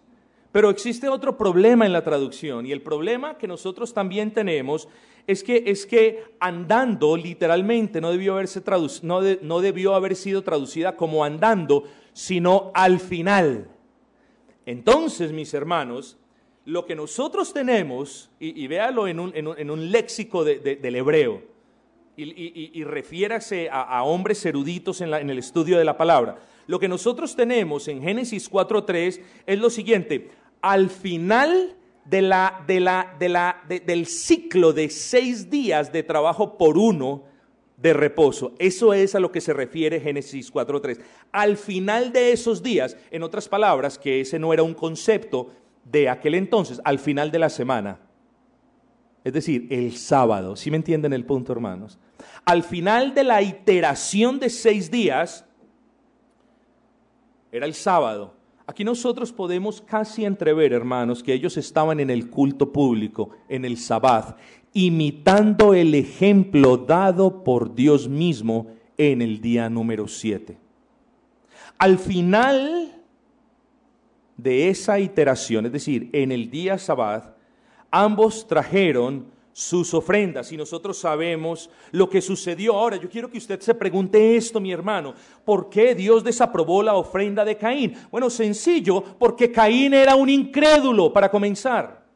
[0.53, 4.89] Pero existe otro problema en la traducción y el problema que nosotros también tenemos
[5.27, 8.63] es que, es que andando literalmente no debió, haberse
[9.03, 11.85] no, no debió haber sido traducida como andando,
[12.15, 13.69] sino al final.
[14.65, 16.17] Entonces, mis hermanos,
[16.69, 21.43] lo que nosotros tenemos, y, véalo en un, léxico del hebreo,
[22.15, 27.89] y, refiérase a, hombres eruditos en, el estudio de la palabra, lo que nosotros tenemos
[27.89, 35.91] en Génesis 4.3 es lo siguiente, al final de la, del ciclo de seis días
[35.91, 37.25] de trabajo por uno,
[37.79, 38.53] de reposo.
[38.59, 41.01] Eso es a lo que se refiere Génesis 4.3.
[41.31, 45.53] Al final de esos días, en otras palabras, que ese no era un concepto
[45.91, 48.01] de aquel entonces al final de la semana.
[49.25, 50.57] Es decir, el sábado.
[50.57, 51.99] ¿Sí me entienden el punto, hermanos?
[52.45, 55.45] Al final de la iteración de seis días,
[57.53, 58.35] era el sábado.
[58.67, 63.79] Aquí nosotros podemos casi entrever, hermanos, que ellos estaban en el culto público, en el
[63.79, 64.39] sabbat,
[64.75, 68.67] imitando el ejemplo dado por Dios mismo
[68.99, 70.59] en el día número 7.
[71.79, 72.98] Al final
[74.39, 77.37] de esa iteración, es decir, en el día sabbat,
[77.91, 82.75] ambos trajeron sus ofrendas y nosotros sabemos lo que sucedió.
[82.75, 86.95] Ahora, yo quiero que usted se pregunte esto, mi hermano, ¿por qué Dios desaprobó la
[86.95, 87.95] ofrenda de Caín?
[88.13, 92.07] Bueno, sencillo, porque Caín era un incrédulo, para comenzar.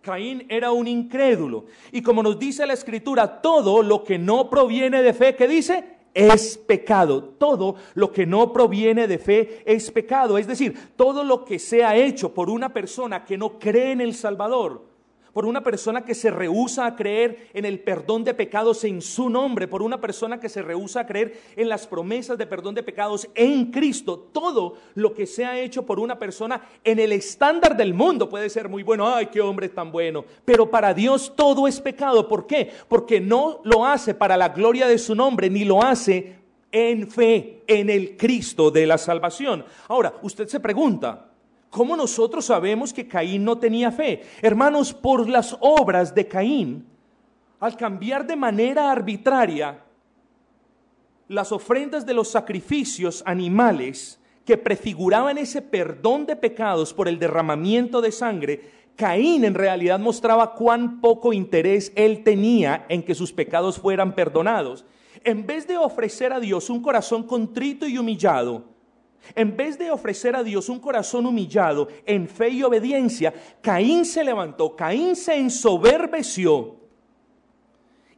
[0.00, 1.64] Caín era un incrédulo.
[1.90, 6.01] Y como nos dice la escritura, todo lo que no proviene de fe, ¿qué dice?
[6.14, 7.22] Es pecado.
[7.22, 10.38] Todo lo que no proviene de fe es pecado.
[10.38, 14.14] Es decir, todo lo que sea hecho por una persona que no cree en el
[14.14, 14.91] Salvador
[15.32, 19.30] por una persona que se rehúsa a creer en el perdón de pecados en su
[19.30, 22.82] nombre, por una persona que se rehúsa a creer en las promesas de perdón de
[22.82, 24.28] pecados en Cristo.
[24.32, 28.68] Todo lo que sea hecho por una persona en el estándar del mundo puede ser
[28.68, 32.28] muy bueno, ay, qué hombre tan bueno, pero para Dios todo es pecado.
[32.28, 32.70] ¿Por qué?
[32.88, 36.36] Porque no lo hace para la gloria de su nombre, ni lo hace
[36.70, 39.64] en fe, en el Cristo de la salvación.
[39.88, 41.31] Ahora, usted se pregunta,
[41.72, 44.24] ¿Cómo nosotros sabemos que Caín no tenía fe?
[44.42, 46.84] Hermanos, por las obras de Caín,
[47.60, 49.82] al cambiar de manera arbitraria
[51.28, 58.02] las ofrendas de los sacrificios animales que prefiguraban ese perdón de pecados por el derramamiento
[58.02, 58.60] de sangre,
[58.94, 64.84] Caín en realidad mostraba cuán poco interés él tenía en que sus pecados fueran perdonados.
[65.24, 68.71] En vez de ofrecer a Dios un corazón contrito y humillado,
[69.34, 74.24] en vez de ofrecer a Dios un corazón humillado en fe y obediencia, Caín se
[74.24, 76.76] levantó, Caín se ensoberbeció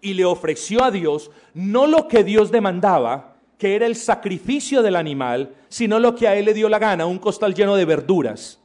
[0.00, 4.96] y le ofreció a Dios no lo que Dios demandaba, que era el sacrificio del
[4.96, 8.60] animal, sino lo que a él le dio la gana, un costal lleno de verduras.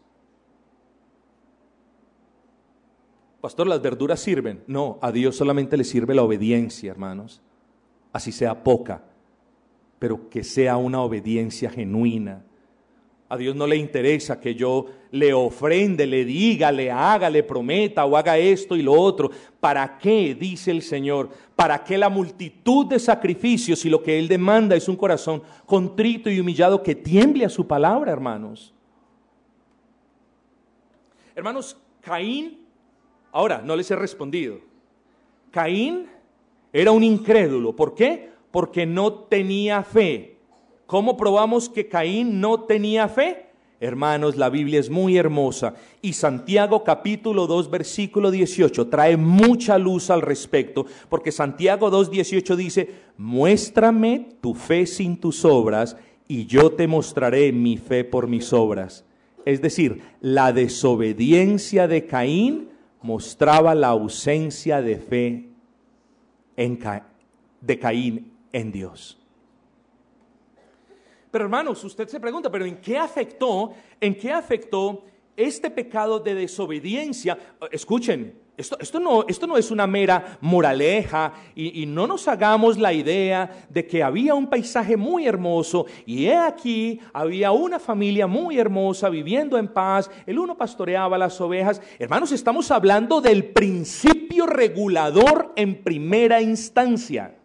[3.42, 4.64] Pastor, ¿las verduras sirven?
[4.68, 7.42] No, a Dios solamente le sirve la obediencia, hermanos.
[8.12, 9.04] Así sea poca
[10.00, 12.44] pero que sea una obediencia genuina.
[13.28, 18.04] A Dios no le interesa que yo le ofrende, le diga, le haga, le prometa
[18.06, 19.30] o haga esto y lo otro.
[19.60, 20.34] ¿Para qué?
[20.34, 21.30] Dice el Señor.
[21.56, 26.30] ¿Para qué la multitud de sacrificios si lo que Él demanda es un corazón contrito
[26.32, 28.74] y humillado que tiemble a su palabra, hermanos?
[31.36, 32.66] Hermanos, Caín,
[33.32, 34.60] ahora no les he respondido.
[35.52, 36.08] Caín
[36.74, 37.76] era un incrédulo.
[37.76, 38.30] ¿Por qué?
[38.52, 40.38] Porque no tenía fe.
[40.86, 43.50] ¿Cómo probamos que Caín no tenía fe?
[43.82, 50.10] Hermanos, la Biblia es muy hermosa y Santiago capítulo 2 versículo 18 trae mucha luz
[50.10, 55.96] al respecto, porque Santiago 2 18 dice, muéstrame tu fe sin tus obras
[56.28, 59.06] y yo te mostraré mi fe por mis obras.
[59.46, 62.70] Es decir, la desobediencia de Caín
[63.02, 65.50] mostraba la ausencia de fe
[67.62, 69.20] de Caín en Dios.
[71.32, 75.04] Pero hermanos, usted se pregunta, ¿pero en qué afectó, en qué afectó
[75.38, 77.38] este pecado de desobediencia?
[77.72, 82.92] Escuchen, esto, no, esto no, es una mera moraleja y, y, no nos hagamos la
[82.92, 88.60] idea de que había un paisaje muy hermoso y he aquí había una familia muy
[88.60, 91.82] hermosa viviendo en paz, el uno pastoreaba las ovejas.
[92.00, 97.39] Hermanos, estamos hablando del principio regulador en primera instancia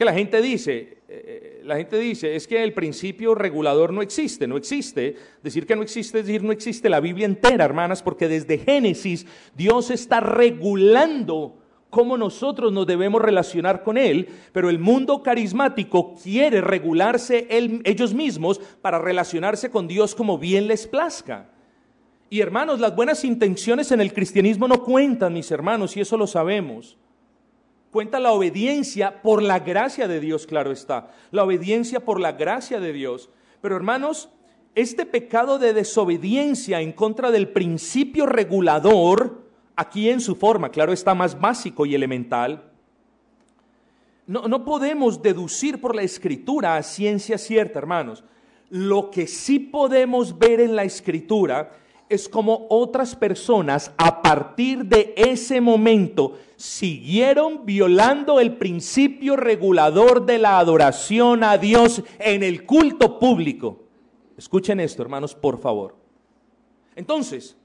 [0.00, 4.00] que la gente dice, eh, eh, la gente dice, es que el principio regulador no
[4.00, 5.14] existe, no existe.
[5.42, 9.26] Decir que no existe es decir no existe la Biblia entera, hermanas, porque desde Génesis
[9.54, 11.58] Dios está regulando
[11.90, 18.58] cómo nosotros nos debemos relacionar con Él, pero el mundo carismático quiere regularse ellos mismos
[18.80, 21.50] para relacionarse con Dios como bien les plazca.
[22.30, 26.26] Y hermanos, las buenas intenciones en el cristianismo no cuentan, mis hermanos, y eso lo
[26.26, 26.96] sabemos
[27.90, 32.80] cuenta la obediencia por la gracia de Dios, claro está, la obediencia por la gracia
[32.80, 33.30] de Dios.
[33.60, 34.30] Pero hermanos,
[34.74, 39.42] este pecado de desobediencia en contra del principio regulador,
[39.76, 42.70] aquí en su forma, claro está, más básico y elemental,
[44.26, 48.22] no, no podemos deducir por la escritura a ciencia cierta, hermanos.
[48.68, 51.72] Lo que sí podemos ver en la escritura
[52.10, 60.38] es como otras personas a partir de ese momento siguieron violando el principio regulador de
[60.38, 63.84] la adoración a Dios en el culto público.
[64.36, 65.96] Escuchen esto, hermanos, por favor.
[66.96, 67.56] Entonces,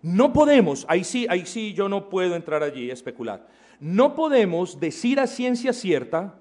[0.00, 3.46] no podemos, ahí sí, ahí sí yo no puedo entrar allí a especular.
[3.78, 6.40] No podemos decir a ciencia cierta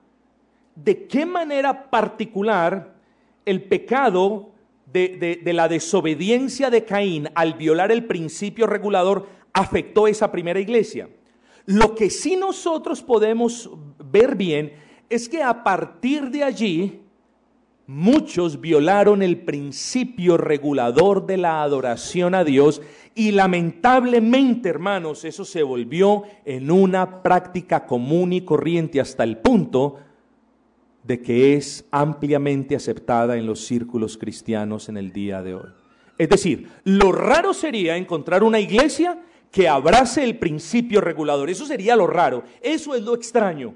[0.76, 2.96] de qué manera particular
[3.46, 4.51] el pecado
[4.92, 11.10] de, la desobediencia de Caín al violar el principio regulador afectó esa primera iglesia.
[11.66, 13.70] Lo que sí nosotros podemos
[14.00, 14.74] ver bien
[15.10, 17.02] es que a partir de allí
[17.88, 22.82] muchos violaron el principio regulador de la adoración a Dios
[23.14, 29.98] y lamentablemente, hermanos, eso se volvió en una práctica común y corriente hasta el punto
[31.04, 35.70] de que es ampliamente aceptada en los círculos cristianos en el día de hoy.
[36.18, 39.20] Es decir, lo raro sería encontrar una iglesia
[39.52, 41.50] que abrace el principio regulador.
[41.50, 42.44] Eso sería lo raro.
[42.62, 43.74] Eso es lo extraño.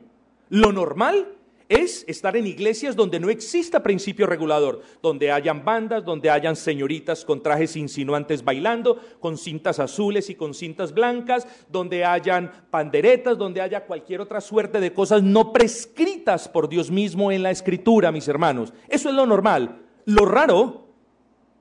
[0.49, 1.34] Lo normal
[1.67, 7.25] es estar en iglesias donde no exista principio regulador, donde hayan bandas, donde hayan señoritas
[7.25, 13.61] con trajes insinuantes bailando, con cintas azules y con cintas blancas, donde hayan panderetas, donde
[13.61, 18.27] haya cualquier otra suerte de cosas no prescritas por Dios mismo en la escritura, mis
[18.27, 18.71] hermanos.
[18.87, 19.81] Eso es lo normal.
[20.05, 20.87] Lo raro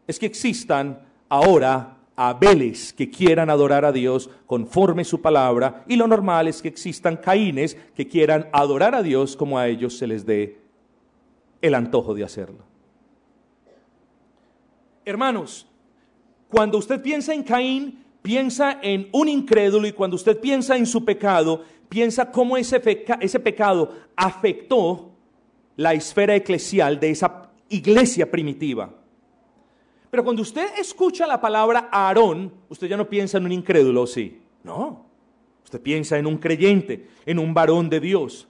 [0.07, 6.07] es que existan ahora Abeles que quieran adorar a Dios conforme su palabra y lo
[6.07, 10.25] normal es que existan Caínes que quieran adorar a Dios como a ellos se les
[10.25, 10.59] dé
[11.61, 12.59] el antojo de hacerlo.
[15.05, 15.67] Hermanos,
[16.49, 21.05] cuando usted piensa en Caín, piensa en un incrédulo y cuando usted piensa en su
[21.05, 22.81] pecado, piensa cómo ese,
[23.21, 25.11] ese pecado afectó
[25.77, 28.91] la esfera eclesial de esa iglesia primitiva.
[30.15, 34.41] Pero cuando usted escucha la palabra Aarón, usted ya no piensa en un incrédulo, ¿sí?
[34.63, 35.07] No.
[35.65, 38.47] Usted piensa en un creyente, en un varón de Dios.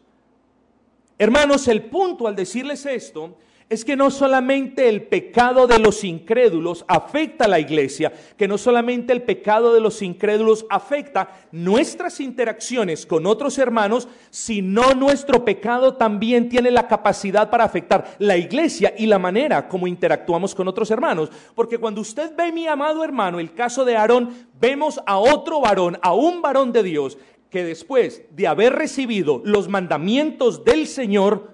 [1.17, 3.39] Hermanos, el punto al decirles esto
[3.69, 8.59] es que no solamente el pecado de los incrédulos afecta a la iglesia, que no
[8.59, 15.95] solamente el pecado de los incrédulos afecta nuestras interacciones con otros hermanos, sino nuestro pecado
[15.95, 20.91] también tiene la capacidad para afectar la iglesia y la manera como interactuamos con otros
[20.91, 21.31] hermanos.
[21.55, 25.99] Porque cuando usted ve, mi amado hermano, el caso de Aarón, vemos a otro varón,
[26.03, 27.19] a un varón de Dios,
[27.51, 31.54] que después de haber recibido los mandamientos del Señor,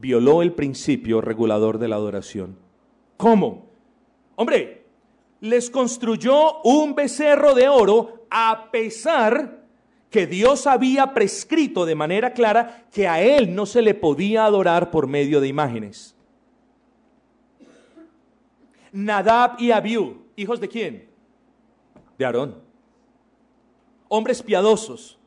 [0.00, 2.56] violó el principio regulador de la adoración.
[3.16, 3.66] ¿Cómo?
[4.36, 4.84] Hombre,
[5.40, 9.64] les construyó un becerro de oro a pesar
[10.10, 14.90] que Dios había prescrito de manera clara que a él no se le podía adorar
[14.90, 16.14] por medio de imágenes.
[18.92, 21.08] Nadab y Abiú, hijos de quién?
[22.16, 22.56] De Aarón.
[24.08, 25.17] Hombres piadosos,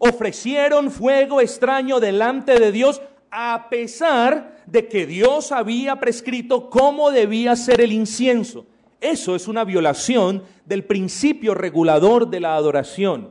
[0.00, 7.54] ofrecieron fuego extraño delante de Dios a pesar de que Dios había prescrito cómo debía
[7.54, 8.66] ser el incienso.
[9.00, 13.30] Eso es una violación del principio regulador de la adoración.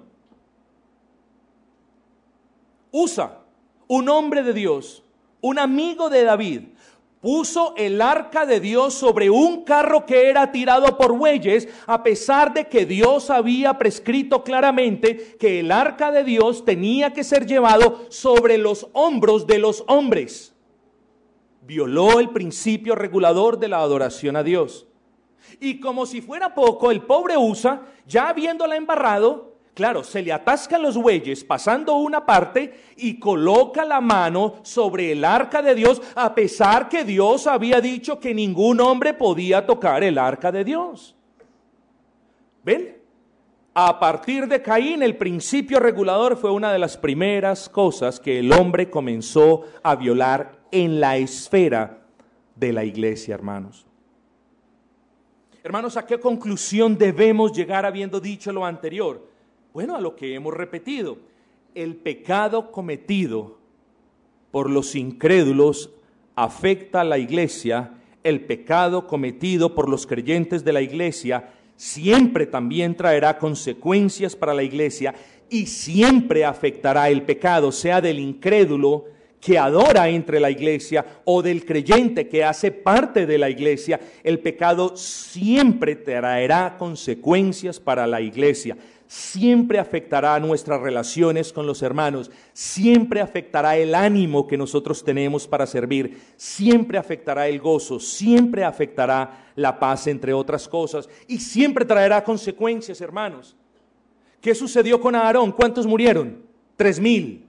[2.92, 3.40] Usa,
[3.88, 5.04] un hombre de Dios,
[5.42, 6.62] un amigo de David,
[7.22, 12.54] puso el arca de Dios sobre un carro que era tirado por bueyes, a pesar
[12.54, 18.06] de que Dios había prescrito claramente que el arca de Dios tenía que ser llevado
[18.10, 20.54] sobre los hombros de los hombres.
[21.62, 24.88] Violó el principio regulador de la adoración a Dios.
[25.60, 30.82] Y como si fuera poco, el pobre Usa, ya habiéndola embarrado, Claro, se le atascan
[30.82, 36.36] los bueyes pasando una parte y coloca la mano sobre el arca de Dios, a
[36.36, 41.16] pesar que Dios había dicho que ningún hombre podía tocar el arca de Dios.
[42.64, 42.98] ¿Ven?
[43.74, 48.52] A partir de Caín, el principio regulador fue una de las primeras cosas que el
[48.52, 52.02] hombre comenzó a violar en la esfera
[52.56, 53.86] de la iglesia, hermanos.
[55.64, 59.29] Hermanos, ¿a qué conclusión debemos llegar habiendo dicho lo anterior?
[59.72, 61.18] Bueno, a lo que hemos repetido.
[61.76, 63.60] El pecado cometido
[64.50, 65.92] por los incrédulos
[66.36, 67.94] afecta a la iglesia,
[68.24, 74.64] el pecado cometido por los creyentes de la iglesia siempre también traerá consecuencias para la
[74.64, 75.14] iglesia
[75.50, 79.06] y siempre afectará el pecado, sea del incrédulo
[79.40, 84.40] que adora entre la iglesia o del creyente que hace parte de la iglesia, el
[84.40, 88.76] pecado siempre traerá consecuencias para la iglesia
[89.10, 95.66] siempre afectará nuestras relaciones con los hermanos, siempre afectará el ánimo que nosotros tenemos para
[95.66, 102.24] servir, siempre afectará el gozo, siempre afectará la paz, entre otras cosas, y siempre traerá
[102.24, 103.56] consecuencias, hermanos.
[104.42, 105.54] ¿Qué sucedió con Aarón?
[105.54, 106.44] ¿Cuántos murieron?
[106.76, 107.48] Tres mil.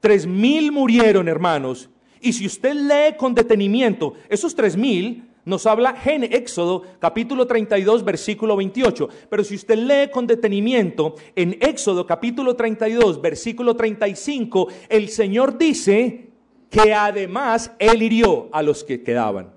[0.00, 1.90] Tres mil murieron, hermanos.
[2.18, 8.04] Y si usted lee con detenimiento, esos tres mil nos habla en Éxodo capítulo 32
[8.04, 9.08] versículo 28.
[9.30, 16.28] Pero si usted lee con detenimiento en Éxodo capítulo 32 versículo 35, el Señor dice
[16.68, 19.54] que además Él hirió a los que quedaban.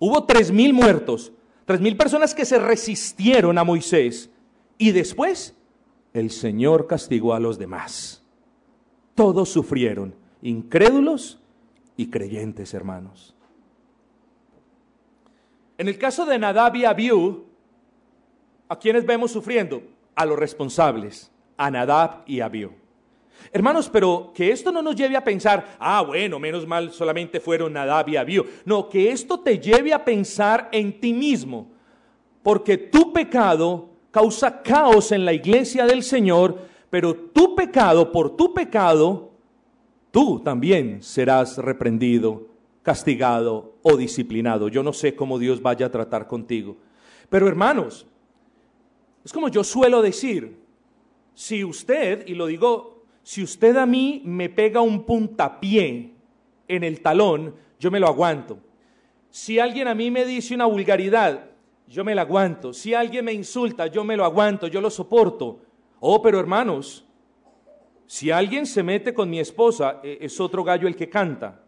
[0.00, 1.32] Hubo tres mil muertos,
[1.64, 4.30] tres mil personas que se resistieron a Moisés
[4.78, 5.54] y después
[6.12, 8.24] el Señor castigó a los demás.
[9.14, 11.40] Todos sufrieron, incrédulos
[11.96, 13.36] y creyentes, hermanos.
[15.80, 17.46] En el caso de Nadab y Abiú,
[18.68, 19.82] ¿a quiénes vemos sufriendo?
[20.14, 22.72] A los responsables, a Nadab y Abiú.
[23.50, 27.72] Hermanos, pero que esto no nos lleve a pensar, ah, bueno, menos mal solamente fueron
[27.72, 28.44] Nadab y Abiú.
[28.66, 31.70] No, que esto te lleve a pensar en ti mismo,
[32.42, 36.58] porque tu pecado causa caos en la iglesia del Señor,
[36.90, 39.30] pero tu pecado, por tu pecado,
[40.10, 42.48] tú también serás reprendido,
[42.82, 44.68] castigado o disciplinado.
[44.68, 46.76] Yo no sé cómo Dios vaya a tratar contigo.
[47.28, 48.06] Pero hermanos,
[49.24, 50.58] es como yo suelo decir,
[51.34, 56.12] si usted, y lo digo, si usted a mí me pega un puntapié
[56.68, 58.58] en el talón, yo me lo aguanto.
[59.30, 61.50] Si alguien a mí me dice una vulgaridad,
[61.86, 62.72] yo me la aguanto.
[62.72, 65.60] Si alguien me insulta, yo me lo aguanto, yo lo soporto.
[66.00, 67.04] Oh, pero hermanos,
[68.06, 71.59] si alguien se mete con mi esposa, e, es otro gallo el que canta.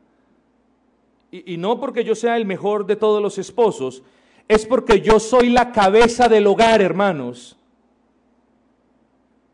[1.35, 4.03] Y, no porque yo sea el mejor de todos los esposos,
[4.49, 7.57] es porque yo soy la cabeza del hogar, hermanos.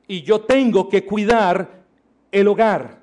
[0.09, 1.85] Y yo tengo que cuidar
[2.33, 2.99] el hogar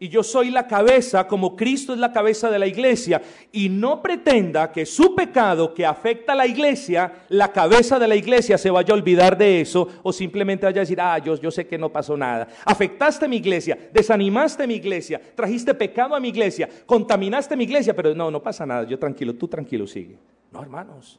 [0.00, 3.20] y yo soy la cabeza como Cristo es la cabeza de la iglesia
[3.50, 8.14] y no pretenda que su pecado que afecta a la iglesia, la cabeza de la
[8.14, 11.50] iglesia se vaya a olvidar de eso o simplemente vaya a decir, ah, yo, yo
[11.50, 12.46] sé que no pasó nada.
[12.64, 18.14] Afectaste mi iglesia, desanimaste mi iglesia, trajiste pecado a mi iglesia, contaminaste mi iglesia, pero
[18.14, 20.16] no, no pasa nada, yo tranquilo, tú tranquilo sigue.
[20.52, 21.18] No, hermanos,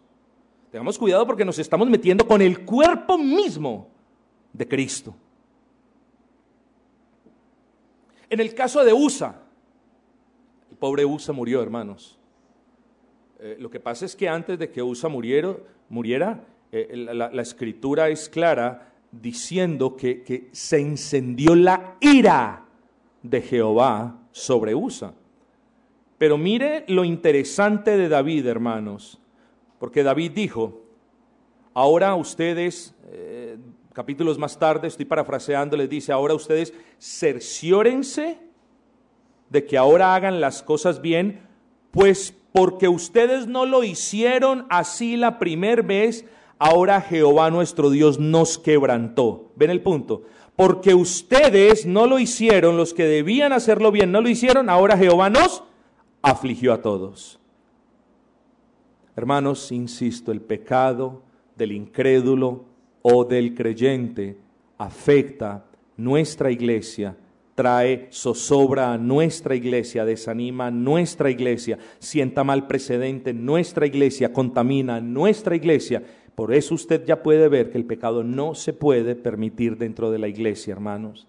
[0.71, 3.89] tengamos cuidado porque nos estamos metiendo con el cuerpo mismo
[4.53, 5.13] de Cristo.
[8.29, 9.41] En el caso de USA,
[10.69, 12.19] el pobre USA murió, hermanos.
[13.39, 18.29] Eh, lo que pasa es que antes de que USA muriera, eh, la, escritura es
[18.29, 22.65] clara diciendo que, que se encendió la ira
[23.23, 25.13] de Jehová sobre USA.
[26.17, 29.19] Pero mire lo interesante de David, hermanos,
[29.79, 30.81] porque David dijo,
[31.73, 33.57] ahora ustedes, eh,
[33.93, 38.37] capítulos más tarde, estoy parafraseando, les dice, ahora ustedes cerciórense
[39.49, 41.41] de que ahora hagan las cosas bien,
[41.91, 46.25] pues porque ustedes no lo hicieron así la primera vez,
[46.57, 49.51] ahora Jehová nuestro Dios nos quebrantó.
[49.55, 50.23] ¿Ven el punto?
[50.55, 55.29] Porque ustedes no lo hicieron, los que debían hacerlo bien no lo hicieron, ahora Jehová
[55.29, 55.63] nos
[56.21, 57.39] afligió a todos.
[59.15, 61.23] Hermanos, insisto, el pecado
[61.55, 62.68] del incrédulo
[63.01, 64.37] o del creyente
[64.77, 65.65] afecta
[65.97, 67.15] nuestra iglesia,
[67.55, 74.31] trae zozobra a nuestra iglesia, desanima a nuestra iglesia, sienta mal precedente en nuestra iglesia,
[74.31, 76.01] contamina nuestra iglesia.
[76.35, 80.19] Por eso usted ya puede ver que el pecado no se puede permitir dentro de
[80.19, 81.27] la iglesia, hermanos.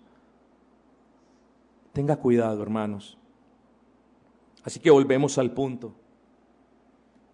[1.92, 3.18] Tenga cuidado, hermanos.
[4.62, 5.94] Así que volvemos al punto.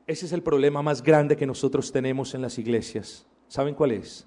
[0.07, 3.27] Ese es el problema más grande que nosotros tenemos en las iglesias.
[3.49, 4.27] ¿Saben cuál es?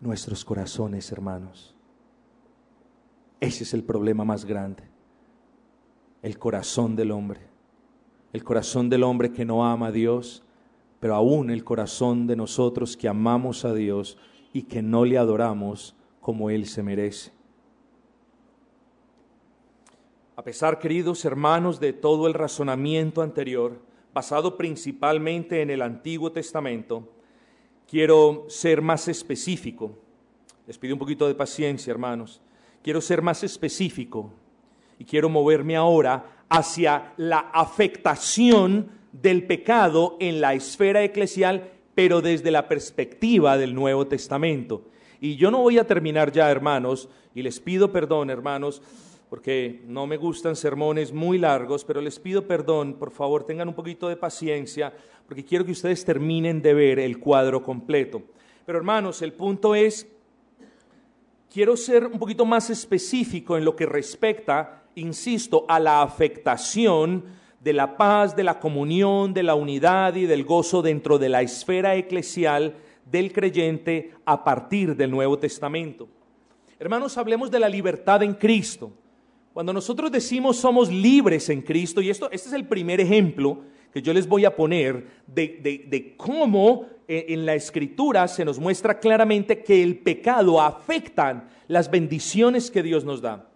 [0.00, 1.74] Nuestros corazones, hermanos.
[3.40, 4.84] Ese es el problema más grande.
[6.22, 7.40] El corazón del hombre.
[8.32, 10.42] El corazón del hombre que no ama a Dios,
[11.00, 14.18] pero aún el corazón de nosotros que amamos a Dios
[14.52, 17.32] y que no le adoramos como Él se merece.
[20.34, 23.80] A pesar, queridos hermanos, de todo el razonamiento anterior,
[24.16, 27.06] basado principalmente en el Antiguo Testamento,
[27.86, 29.92] quiero ser más específico.
[30.66, 32.40] Les pido un poquito de paciencia, hermanos.
[32.82, 34.32] Quiero ser más específico
[34.98, 42.50] y quiero moverme ahora hacia la afectación del pecado en la esfera eclesial, pero desde
[42.50, 44.88] la perspectiva del Nuevo Testamento.
[45.20, 48.80] Y yo no voy a terminar ya, hermanos, y les pido perdón, hermanos,
[49.28, 53.74] porque no me gustan sermones muy largos, pero les pido perdón, por favor, tengan un
[53.74, 54.92] poquito de paciencia,
[55.26, 58.22] porque quiero que ustedes terminen de ver el cuadro completo.
[58.64, 60.06] Pero hermanos, el punto es,
[61.52, 67.24] quiero ser un poquito más específico en lo que respecta, insisto, a la afectación
[67.60, 71.42] de la paz, de la comunión, de la unidad y del gozo dentro de la
[71.42, 76.08] esfera eclesial del creyente a partir del Nuevo Testamento.
[76.78, 78.92] Hermanos, hablemos de la libertad en Cristo.
[79.56, 84.02] Cuando nosotros decimos somos libres en Cristo, y esto, este es el primer ejemplo que
[84.02, 89.62] yo les voy a poner de, cómo eh, en la escritura se nos muestra claramente
[89.62, 93.48] que el pecado afecta las bendiciones que Dios nos da.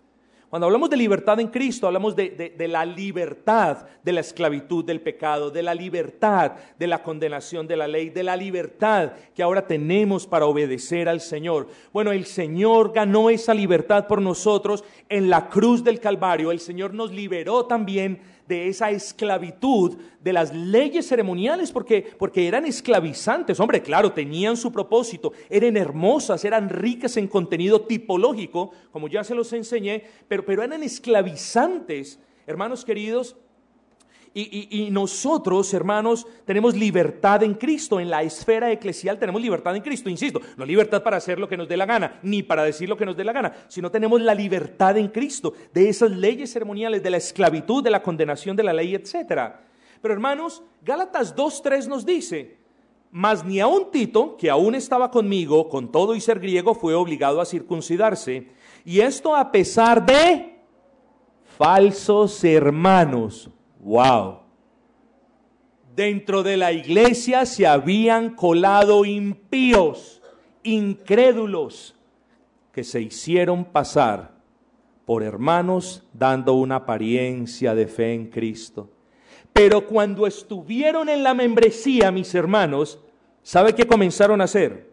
[0.50, 5.48] Cuando hablamos de libertad en Cristo, hablamos de, la libertad de la esclavitud del pecado,
[5.48, 10.26] de la libertad de la condenación de la ley, de la libertad que ahora tenemos
[10.26, 11.68] para obedecer al Señor.
[11.92, 16.50] Bueno, el Señor ganó esa libertad por nosotros en la cruz del Calvario.
[16.50, 18.18] El Señor nos liberó también
[18.50, 23.60] de esa esclavitud de las leyes ceremoniales, porque, porque eran esclavizantes.
[23.60, 29.36] Hombre, claro, tenían su propósito, eran hermosas, eran ricas en contenido tipológico, como ya se
[29.36, 32.18] los enseñé, pero, pero eran esclavizantes.
[32.44, 33.36] Hermanos queridos,
[34.32, 37.98] y, nosotros, hermanos, tenemos libertad en Cristo.
[37.98, 40.08] En la esfera eclesial tenemos libertad en Cristo.
[40.08, 42.96] Insisto, no libertad para hacer lo que nos dé la gana, ni para decir lo
[42.96, 47.02] que nos dé la gana, sino tenemos la libertad en Cristo de esas leyes ceremoniales,
[47.02, 49.54] de la esclavitud, de la condenación de la ley, etc.
[50.00, 52.56] Pero hermanos, Gálatas 2.3 nos dice,
[53.10, 57.40] mas ni un Tito, que aún estaba conmigo, con todo y ser griego, fue obligado
[57.40, 58.46] a circuncidarse.
[58.84, 60.60] Y esto a pesar de
[61.58, 63.50] falsos hermanos
[63.80, 64.40] Wow.
[65.96, 70.22] Dentro de la iglesia se habían colado impíos,
[70.62, 71.96] incrédulos,
[72.72, 74.32] que se hicieron pasar
[75.04, 78.90] por hermanos dando una apariencia de fe en Cristo.
[79.52, 83.00] Pero cuando estuvieron en la membresía, mis hermanos,
[83.42, 84.90] ¿sabe qué comenzaron a hacer?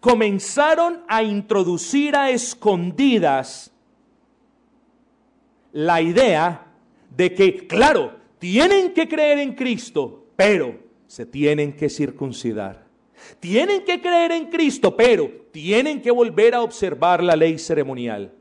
[0.00, 3.72] Comenzaron a introducir a escondidas
[5.72, 6.67] la idea
[7.10, 12.86] de que, claro, tienen que creer en Cristo, pero se tienen que circuncidar.
[13.40, 18.32] Tienen que creer en Cristo, pero tienen que volver a observar la ley ceremonial.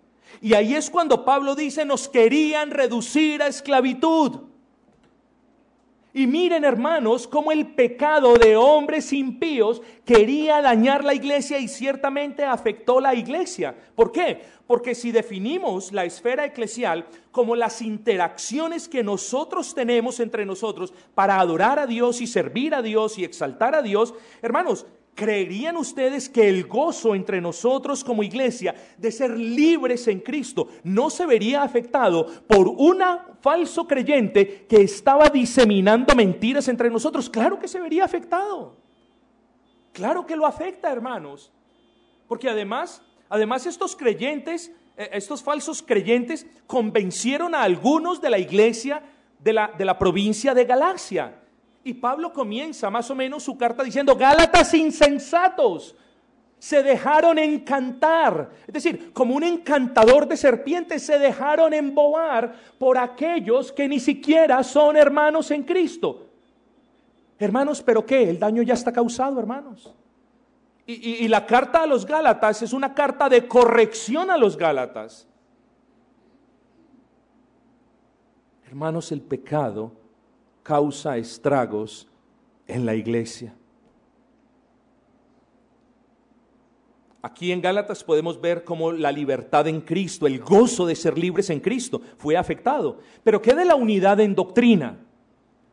[0.42, 4.47] Y ahí es cuando Pablo dice, nos querían reducir a esclavitud.
[6.18, 12.44] Y miren hermanos, cómo el pecado de hombres impíos quería dañar la iglesia y ciertamente
[12.44, 13.76] afectó la iglesia.
[13.94, 14.42] ¿Por qué?
[14.66, 21.40] Porque si definimos la esfera eclesial como las interacciones que nosotros tenemos entre nosotros para
[21.40, 24.88] adorar a Dios y servir a Dios y exaltar a Dios, hermanos,
[25.18, 31.10] ¿Creerían ustedes que el gozo entre nosotros como iglesia de ser libres en Cristo no
[31.10, 33.02] se vería afectado por un
[33.42, 37.32] falso creyente que estaba diseminando mentiras entre nosotros?
[37.32, 38.76] Claro que se vería afectado.
[39.92, 41.52] Claro que lo afecta, hermanos.
[42.28, 49.02] Porque además, además estos creyentes, eh, estos falsos creyentes convencieron a algunos de la iglesia
[49.40, 51.42] de la, de la provincia de Galacia
[51.88, 55.96] y Pablo comienza más o menos su carta diciendo, Gálatas insensatos,
[56.60, 58.50] se dejaron encantar.
[58.68, 64.62] Es decir, como un encantador de serpientes, se dejaron embobar por aquellos que ni siquiera
[64.66, 66.28] son hermanos en Cristo.
[67.40, 68.30] Hermanos, pero ¿qué?
[68.32, 69.96] El daño ya está causado, hermanos.
[70.86, 75.26] Y, y la carta a los Gálatas es una carta de corrección a los Gálatas.
[78.66, 80.07] Hermanos, el pecado
[80.68, 82.10] causa estragos
[82.68, 83.56] en la iglesia.
[87.22, 91.50] Aquí en Gálatas podemos ver cómo la libertad en Cristo, el gozo de ser libres
[91.52, 93.00] en Cristo, fue afectado.
[93.24, 94.98] Pero ¿qué de la unidad en doctrina?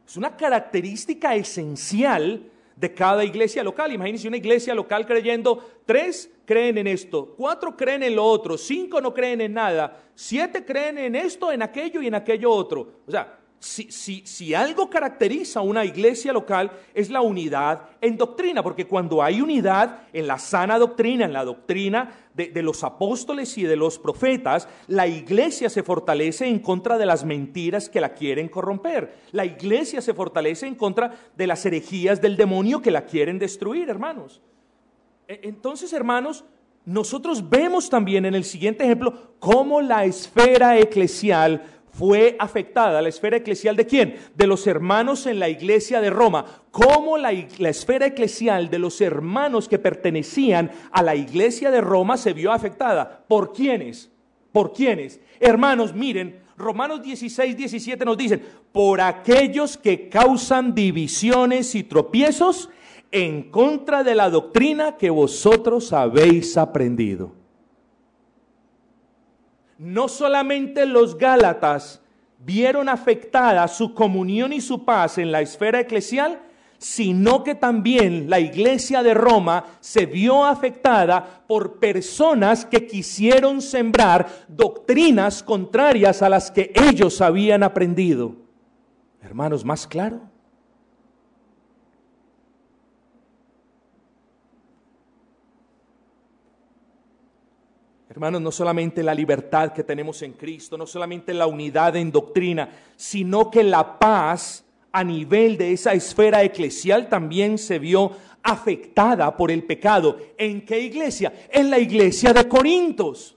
[0.06, 3.92] Es una característica esencial de cada iglesia local.
[3.92, 9.00] Imagínense una iglesia local creyendo, tres creen en esto, cuatro creen en lo otro, cinco
[9.00, 13.00] no creen en nada, siete creen en esto, en aquello y en aquello otro.
[13.08, 18.86] O sea, si, algo caracteriza a una iglesia local es la unidad en doctrina, porque
[18.86, 23.62] cuando hay unidad en la sana doctrina, en la doctrina de, de, los apóstoles y
[23.62, 28.48] de los profetas, la iglesia se fortalece en contra de las mentiras que la quieren
[28.48, 29.14] corromper.
[29.32, 33.88] La iglesia se fortalece en contra de las herejías del demonio que la quieren destruir,
[33.88, 34.42] hermanos.
[35.26, 36.44] E, entonces, hermanos,
[36.84, 41.62] nosotros vemos también en el siguiente ejemplo cómo la esfera eclesial
[41.96, 44.16] fue afectada la esfera eclesial de quién?
[44.34, 46.44] De los hermanos en la iglesia de Roma.
[46.70, 52.32] ¿Cómo la, esfera eclesial de los hermanos que pertenecían a la iglesia de Roma se
[52.32, 53.24] vio afectada?
[53.28, 54.10] ¿Por quiénes?
[54.50, 55.20] ¿Por quiénes?
[55.38, 58.42] Hermanos, miren, Romanos 16, 17 nos dicen,
[58.72, 62.70] por aquellos que causan divisiones y tropiezos
[63.12, 67.43] en contra de la doctrina que vosotros habéis aprendido
[69.84, 72.00] no solamente los Gálatas
[72.38, 76.40] vieron afectada su comunión y su paz en la esfera eclesial,
[76.78, 84.26] sino que también la iglesia de Roma se vio afectada por personas que quisieron sembrar
[84.48, 88.36] doctrinas contrarias a las que ellos habían aprendido.
[89.20, 90.33] Hermanos, más claro.
[98.14, 102.68] Hermanos, no solamente la libertad que tenemos en Cristo, no solamente la unidad en doctrina,
[102.94, 108.12] sino que la paz a nivel de esa esfera eclesial también se vio
[108.44, 110.16] afectada por el pecado.
[110.38, 111.32] ¿En qué iglesia?
[111.50, 113.34] En la iglesia de Corintios.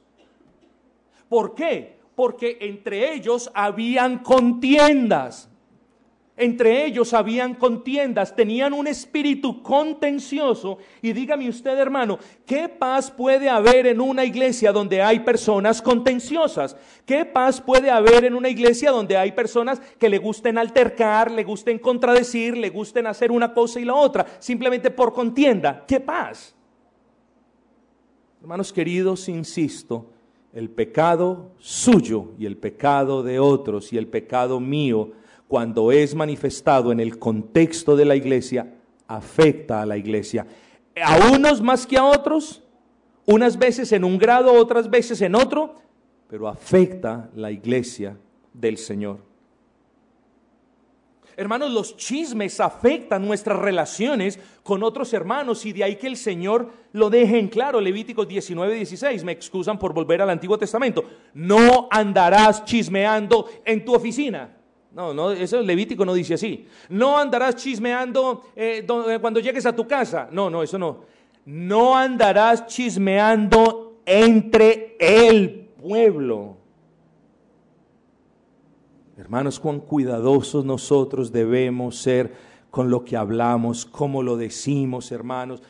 [1.28, 1.98] ¿Por qué?
[2.16, 5.47] Porque entre ellos habían contiendas.
[6.40, 10.78] Entre ellos habían contiendas, tenían un espíritu contencioso.
[11.02, 16.78] Y dígame usted, hermano, ¿qué paz puede haber en una iglesia donde hay personas contenciosas?
[17.08, 21.44] ¿Qué paz puede haber en una iglesia donde hay personas que le gusten altercar, le
[21.44, 25.86] gusten contradecir, le gusten hacer una cosa y la otra, simplemente por contienda?
[25.88, 26.54] ¿Qué paz?
[28.42, 30.12] Hermanos queridos, insisto,
[30.54, 35.14] el pecado suyo y el pecado de otros y el pecado mío
[35.48, 38.74] cuando es manifestado en el contexto de la iglesia,
[39.08, 40.46] afecta a la iglesia.
[41.04, 42.64] A unos más que a otros,
[43.26, 45.76] unas veces en un grado, otras veces en otro,
[46.28, 48.18] pero afecta la iglesia
[48.54, 49.20] del Señor.
[51.40, 56.72] Hermanos, los chismes afectan nuestras relaciones con otros hermanos y de ahí que el Señor
[56.94, 57.80] lo deje en claro.
[57.80, 61.04] Levíticos 19, 16, me excusan por volver al Antiguo Testamento.
[61.36, 64.57] No andarás chismeando en tu oficina.
[64.94, 66.66] No, no, eso Levítico no dice así.
[66.90, 70.28] No andarás chismeando eh, eh, cuando llegues a tu casa.
[70.32, 71.02] No, no, eso no.
[71.46, 76.58] No andarás chismeando entre el pueblo.
[79.18, 82.34] Hermanos, cuán cuidadosos nosotros debemos ser
[82.70, 85.64] con lo que hablamos, cómo lo decimos, hermanos.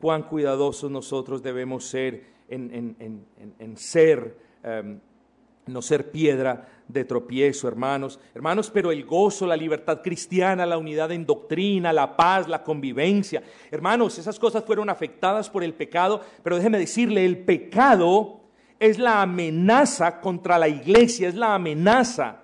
[0.00, 4.98] Cuán cuidadosos nosotros debemos ser en, ser, em,
[5.66, 8.18] no ser piedra de tropiezo, hermanos.
[8.34, 13.42] Hermanos, pero el gozo, la libertad cristiana, la unidad en doctrina, la paz, la convivencia.
[13.70, 18.40] Hermanos, esas cosas fueron afectadas por el pecado, pero déjeme decirle, el pecado
[18.78, 22.42] es la amenaza contra la iglesia, es la amenaza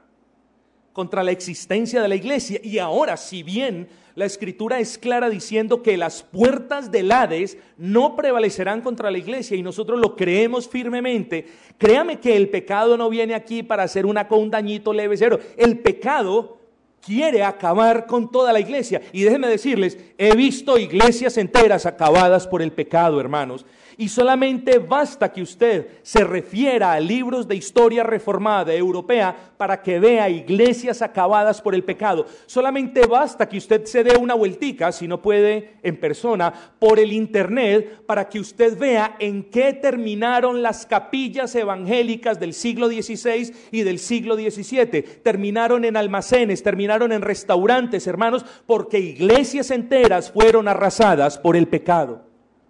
[0.93, 2.61] contra la existencia de la iglesia.
[2.63, 8.17] Y ahora, si bien la escritura es clara diciendo que las puertas del Hades no
[8.17, 11.47] prevalecerán contra la iglesia y nosotros lo creemos firmemente.
[11.79, 15.39] Créame que el pecado no viene aquí para hacer una, un dañito leve cero.
[15.57, 16.60] El pecado
[17.05, 19.01] quiere acabar con toda la iglesia.
[19.13, 23.65] Y déjenme decirles, he visto iglesias enteras acabadas por el pecado, hermanos.
[24.01, 30.01] Y solamente basta que usted se refiera a libros de historia reformada europea para que
[30.01, 32.25] vea iglesias acabadas por el pecado.
[32.47, 37.13] Solamente basta que usted se dé una vueltica, si no puede en persona, por el
[37.13, 43.83] internet para que usted vea en qué terminaron las capillas evangélicas del siglo XVI y
[43.83, 45.03] del siglo XVII.
[45.23, 52.23] Terminaron en almacenes, terminaron en restaurantes, hermanos, porque iglesias enteras fueron arrasadas por el pecado.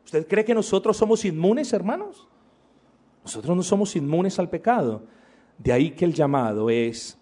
[0.05, 2.29] ¿Usted cree que nosotros somos inmunes, hermanos?
[3.25, 5.03] Nosotros no somos inmunes al pecado.
[5.59, 7.19] De ahí que el llamado es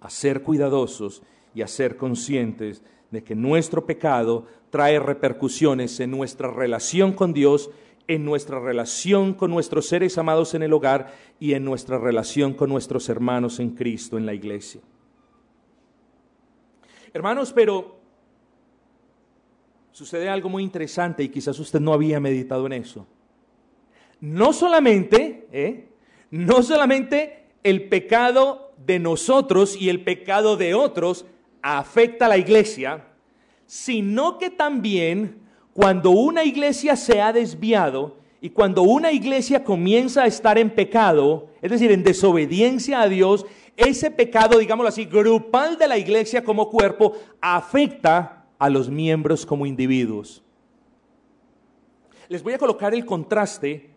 [0.00, 1.22] a ser cuidadosos
[1.54, 7.70] y a ser conscientes de que nuestro pecado trae repercusiones en nuestra relación con Dios,
[8.08, 12.70] en nuestra relación con nuestros seres amados en el hogar y en nuestra relación con
[12.70, 14.80] nuestros hermanos en Cristo en la iglesia.
[17.14, 18.00] Hermanos, pero
[19.92, 23.06] sucede algo muy interesante y quizás usted no había meditado en eso.
[24.20, 25.90] No solamente, ¿eh?
[26.32, 31.24] no solamente el pecado de nosotros y el pecado de otros
[31.62, 33.06] afecta a la iglesia,
[33.64, 35.38] sino que también
[35.72, 41.48] cuando una iglesia se ha desviado y cuando una iglesia comienza a estar en pecado,
[41.62, 43.46] es decir, en desobediencia a Dios,
[43.76, 49.66] ese pecado, digámoslo así, grupal de la iglesia como cuerpo, afecta a los miembros como
[49.66, 50.42] individuos.
[52.28, 53.90] Les voy a colocar el contraste,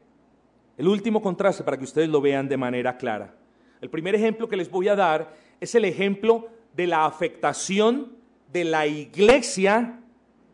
[0.77, 3.35] el último contraste para que ustedes lo vean de manera clara.
[3.79, 8.13] El primer ejemplo que les voy a dar es el ejemplo de la afectación
[8.51, 9.99] de la iglesia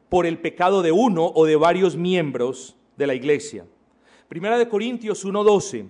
[0.10, 3.66] por el pecado de uno o de varios miembros de la iglesia.
[4.28, 5.90] Primera de Corintios 1:12.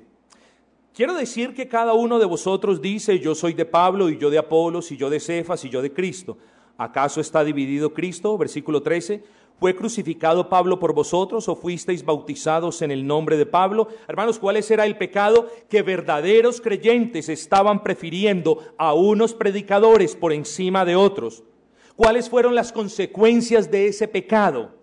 [0.94, 4.38] Quiero decir que cada uno de vosotros dice, yo soy de Pablo y yo de
[4.38, 6.38] Apolos y yo de Cefas y yo de Cristo.
[6.78, 8.38] ¿Acaso está dividido Cristo?
[8.38, 9.24] Versículo 13.
[9.60, 13.88] ¿Fue crucificado Pablo por vosotros o fuisteis bautizados en el nombre de Pablo?
[14.08, 15.48] Hermanos, ¿cuál era el pecado?
[15.68, 21.44] Que verdaderos creyentes estaban prefiriendo a unos predicadores por encima de otros.
[21.96, 24.76] ¿Cuáles fueron las consecuencias de ese pecado?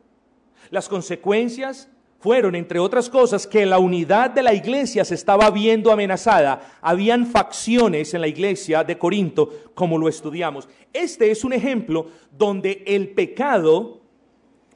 [0.70, 1.88] Las consecuencias
[2.20, 6.60] fueron, entre otras cosas, que la unidad de la iglesia se estaba viendo amenazada.
[6.82, 10.68] Habían facciones en la iglesia de Corinto, como lo estudiamos.
[10.92, 14.02] Este es un ejemplo donde el pecado,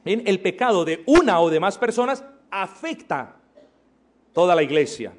[0.03, 3.35] el pecado de una o de más personas afecta
[4.33, 5.13] toda la iglesia.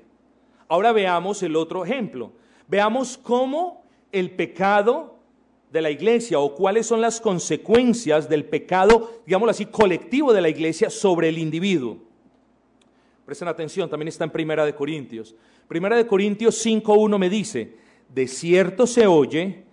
[0.66, 2.32] Ahora veamos el otro ejemplo.
[2.66, 5.14] Veamos cómo el pecado
[5.70, 10.48] de la iglesia o cuáles son las consecuencias del pecado, digámoslo así, colectivo de la
[10.48, 12.05] iglesia sobre el individuo.
[13.26, 15.34] Presten atención, también está en Primera de Corintios.
[15.66, 17.74] Primera de Corintios 5.1 me dice,
[18.08, 19.64] de cierto se oye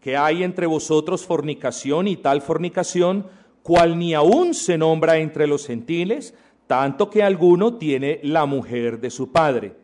[0.00, 3.26] que hay entre vosotros fornicación y tal fornicación,
[3.62, 6.32] cual ni aún se nombra entre los gentiles,
[6.66, 9.74] tanto que alguno tiene la mujer de su padre.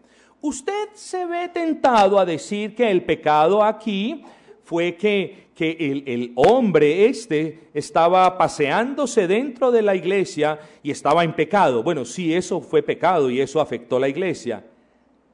[0.40, 4.24] Usted se ve tentado a decir que el pecado aquí
[4.72, 11.24] fue que, que el, el, hombre este estaba paseándose dentro de la iglesia y estaba
[11.24, 11.82] en pecado.
[11.82, 14.64] Bueno, sí, eso fue pecado y eso afectó la iglesia.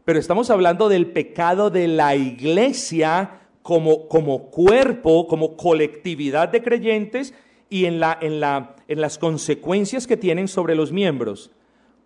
[0.05, 7.32] Pero estamos hablando del pecado de la iglesia como, como cuerpo, como colectividad de creyentes
[7.70, 11.53] y en, la, en, la, en las consecuencias que tienen sobre los miembros.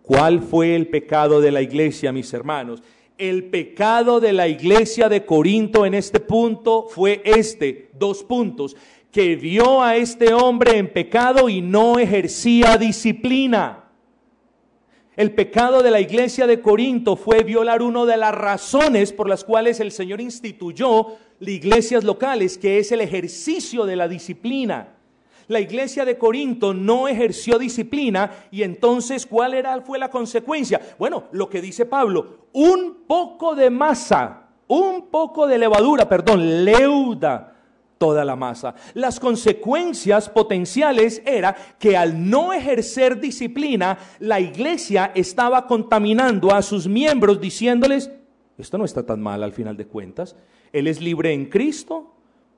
[0.03, 2.83] ¿Cuál fue el pecado de la iglesia, mis hermanos?
[3.19, 8.77] El pecado de la iglesia de Corinto en este punto fue este, dos puntos,
[9.11, 13.85] que vio a este hombre en pecado y no ejercía disciplina.
[15.15, 19.45] El pecado de la iglesia de Corinto fue violar una de las razones por las
[19.45, 21.09] cuales el Señor instituyó
[21.39, 24.97] las iglesias locales, que es el ejercicio de la disciplina.
[25.53, 30.81] La iglesia de Corinto no ejerció disciplina y entonces ¿cuál era, fue la consecuencia?
[30.99, 37.55] Bueno, lo que dice Pablo, un poco de masa, un poco de levadura, perdón, leuda
[37.99, 38.75] toda la masa.
[38.95, 46.89] Las consecuencias potenciales era que al no ejercer disciplina, la iglesia estaba contaminando a sus
[46.89, 48.11] miembros diciéndoles,
[48.57, 50.35] esto no está tan mal al final de cuentas,
[50.73, 52.15] Él es libre en Cristo,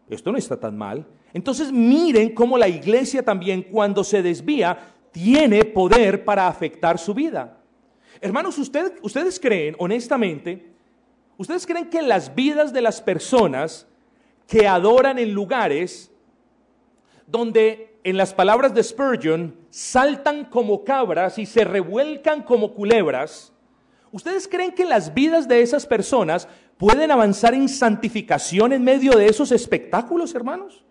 [0.08, 1.04] esto no está tan mal.
[1.34, 7.58] Entonces miren cómo la iglesia también cuando se desvía tiene poder para afectar su vida.
[8.20, 10.72] Hermanos, ustedes, ustedes creen, honestamente,
[11.36, 13.86] ustedes creen que las vidas de las personas
[14.46, 16.12] que adoran en lugares
[17.26, 23.52] donde, en las palabras de Spurgeon, saltan como cabras y se revuelcan como culebras,
[24.12, 29.26] ¿ustedes creen que las vidas de esas personas pueden avanzar en santificación en medio de
[29.26, 30.83] esos espectáculos, hermanos?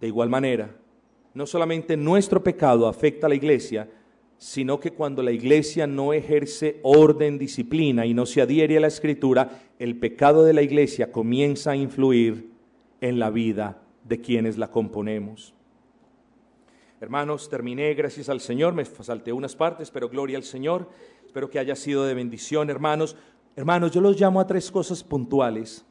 [0.00, 0.76] De igual manera,
[1.34, 3.88] no solamente nuestro pecado afecta a la iglesia,
[4.38, 8.86] sino que cuando la iglesia no ejerce orden, disciplina y no se adhiere a la
[8.86, 12.50] escritura, el pecado de la iglesia comienza a influir
[13.00, 15.54] en la vida de quienes la componemos.
[17.00, 20.88] Hermanos, terminé, gracias al Señor, me salté unas partes, pero gloria al Señor,
[21.24, 23.16] espero que haya sido de bendición, hermanos.
[23.54, 25.84] Hermanos, yo los llamo a tres cosas puntuales.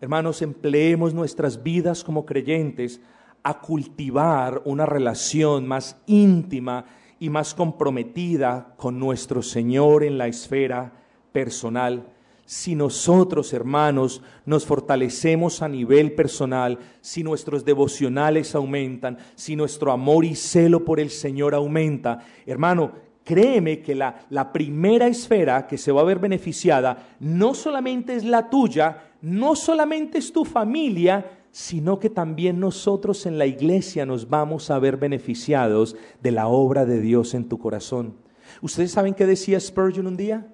[0.00, 3.00] Hermanos, empleemos nuestras vidas como creyentes
[3.42, 6.84] a cultivar una relación más íntima
[7.20, 10.92] y más comprometida con nuestro Señor en la esfera
[11.32, 12.06] personal.
[12.44, 20.24] Si nosotros, hermanos, nos fortalecemos a nivel personal, si nuestros devocionales aumentan, si nuestro amor
[20.24, 25.92] y celo por el Señor aumenta, hermano, créeme que la, la primera esfera que se
[25.92, 31.98] va a ver beneficiada no solamente es la tuya, no solamente es tu familia, sino
[31.98, 37.00] que también nosotros en la iglesia nos vamos a ver beneficiados de la obra de
[37.00, 38.14] Dios en tu corazón.
[38.60, 40.46] ¿Ustedes saben qué decía Spurgeon un día?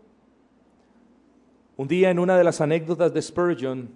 [1.77, 3.91] Un día en una de las anécdotas de Spurgeon,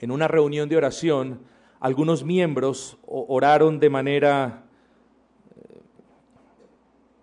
[0.00, 1.40] en una reunión de oración,
[1.80, 4.64] algunos miembros oraron de manera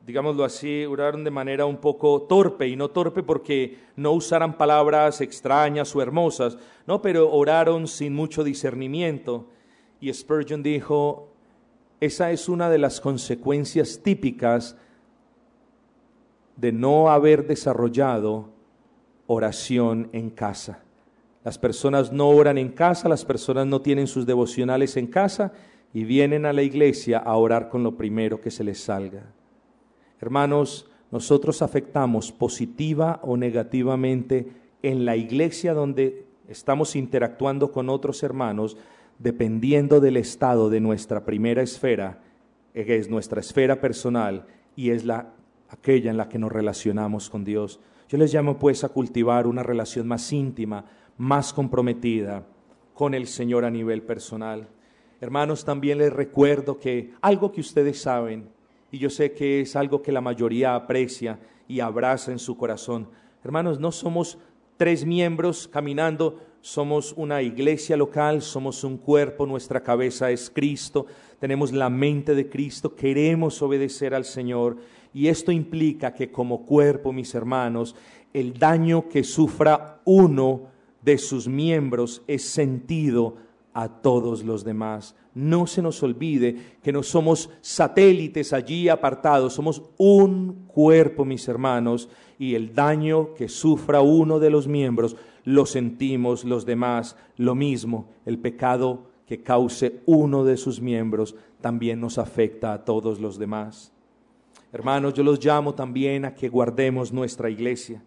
[0.08, 5.20] digámoslo así, oraron de manera un poco torpe, y no torpe porque no usaran palabras
[5.20, 9.48] extrañas o hermosas, no, pero oraron sin mucho discernimiento.
[10.00, 11.34] Y Spurgeon dijo,
[12.00, 14.78] esa es una de las consecuencias típicas
[16.56, 18.50] de no haber desarrollado
[19.28, 20.84] oración en casa.
[21.44, 25.52] Las personas no oran en casa, las personas no tienen sus devocionales en casa
[25.94, 29.37] y vienen a la iglesia a orar con lo primero que se les salga.
[30.20, 34.52] Hermanos, nosotros afectamos positiva o negativamente
[34.82, 38.78] en la iglesia donde estamos interactuando con otros hermanos,
[39.20, 42.22] dependiendo del estado de nuestra primera esfera,
[42.74, 44.46] que es nuestra esfera personal
[44.76, 45.34] y es la
[45.70, 47.80] aquella en la que nos relacionamos con Dios.
[48.10, 50.86] Yo les llamo pues a cultivar una relación más íntima,
[51.18, 52.46] más comprometida
[52.94, 54.68] con el Señor a nivel personal.
[55.20, 58.50] Hermanos, también les recuerdo que algo que ustedes saben,
[58.92, 63.10] y yo sé que es algo que la mayoría aprecia y abraza en su corazón,
[63.44, 64.38] hermanos, no somos
[64.78, 71.06] tres miembros caminando, somos una iglesia local, somos un cuerpo, nuestra cabeza es Cristo,
[71.40, 74.78] tenemos la mente de Cristo, queremos obedecer al Señor
[75.14, 77.96] y esto implica que como cuerpo, mis hermanos,
[78.34, 80.70] el daño que sufra uno
[81.02, 83.36] de sus miembros es sentido
[83.74, 85.16] a todos los demás.
[85.38, 92.10] No se nos olvide que no somos satélites allí apartados, somos un cuerpo, mis hermanos,
[92.40, 97.18] y el daño que sufra uno de los miembros lo sentimos los demás.
[97.36, 103.20] Lo mismo, el pecado que cause uno de sus miembros también nos afecta a todos
[103.20, 103.92] los demás.
[104.74, 108.04] Hermanos, yo los llamo también a que guardemos nuestra iglesia,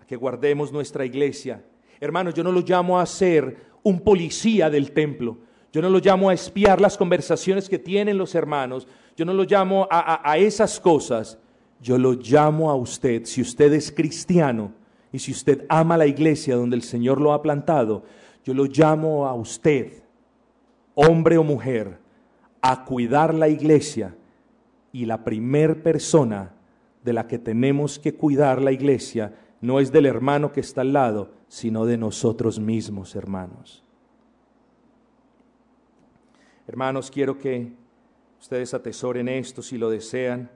[0.00, 1.62] a que guardemos nuestra iglesia.
[2.00, 5.51] Hermanos, yo no los llamo a ser un policía del templo.
[5.72, 8.86] Yo no lo llamo a espiar las conversaciones que tienen los hermanos.
[9.16, 11.38] Yo no lo llamo a, esas cosas.
[11.80, 14.72] Yo lo llamo a usted, si usted es cristiano
[15.10, 18.04] y si usted ama la iglesia donde el Señor lo ha plantado,
[18.44, 20.04] yo lo llamo a usted,
[20.94, 21.98] hombre o mujer,
[22.60, 24.14] a cuidar la iglesia.
[24.92, 26.52] Y la primer persona
[27.02, 30.92] de la que tenemos que cuidar la iglesia no es del hermano que está al
[30.92, 33.82] lado, sino de nosotros mismos, hermanos.
[36.68, 37.72] Hermanos, quiero que
[38.40, 40.48] ustedes atesoren esto si lo desean.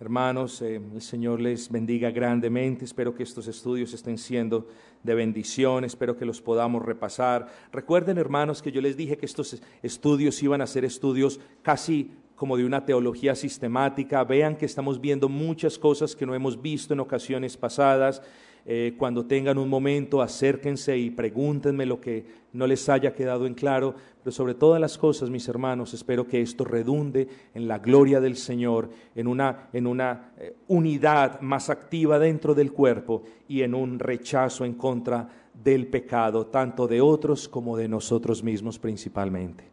[0.00, 2.86] Hermanos, eh, el Señor les bendiga grandemente.
[2.86, 4.66] Espero que estos estudios estén siendo
[5.02, 5.84] de bendición.
[5.84, 7.48] Espero que los podamos repasar.
[7.70, 12.56] Recuerden, hermanos, que yo les dije que estos estudios iban a ser estudios casi como
[12.56, 14.24] de una teología sistemática.
[14.24, 18.22] Vean que estamos viendo muchas cosas que no hemos visto en ocasiones pasadas.
[18.66, 23.54] Eh, cuando tengan un momento, acérquense y pregúntenme lo que no les haya quedado en
[23.54, 23.94] claro.
[24.22, 28.36] Pero sobre todas las cosas, mis hermanos, espero que esto redunde en la gloria del
[28.36, 33.98] Señor, en una, en una eh, unidad más activa dentro del cuerpo y en un
[33.98, 39.70] rechazo en contra del pecado, tanto de otros como de nosotros mismos principalmente.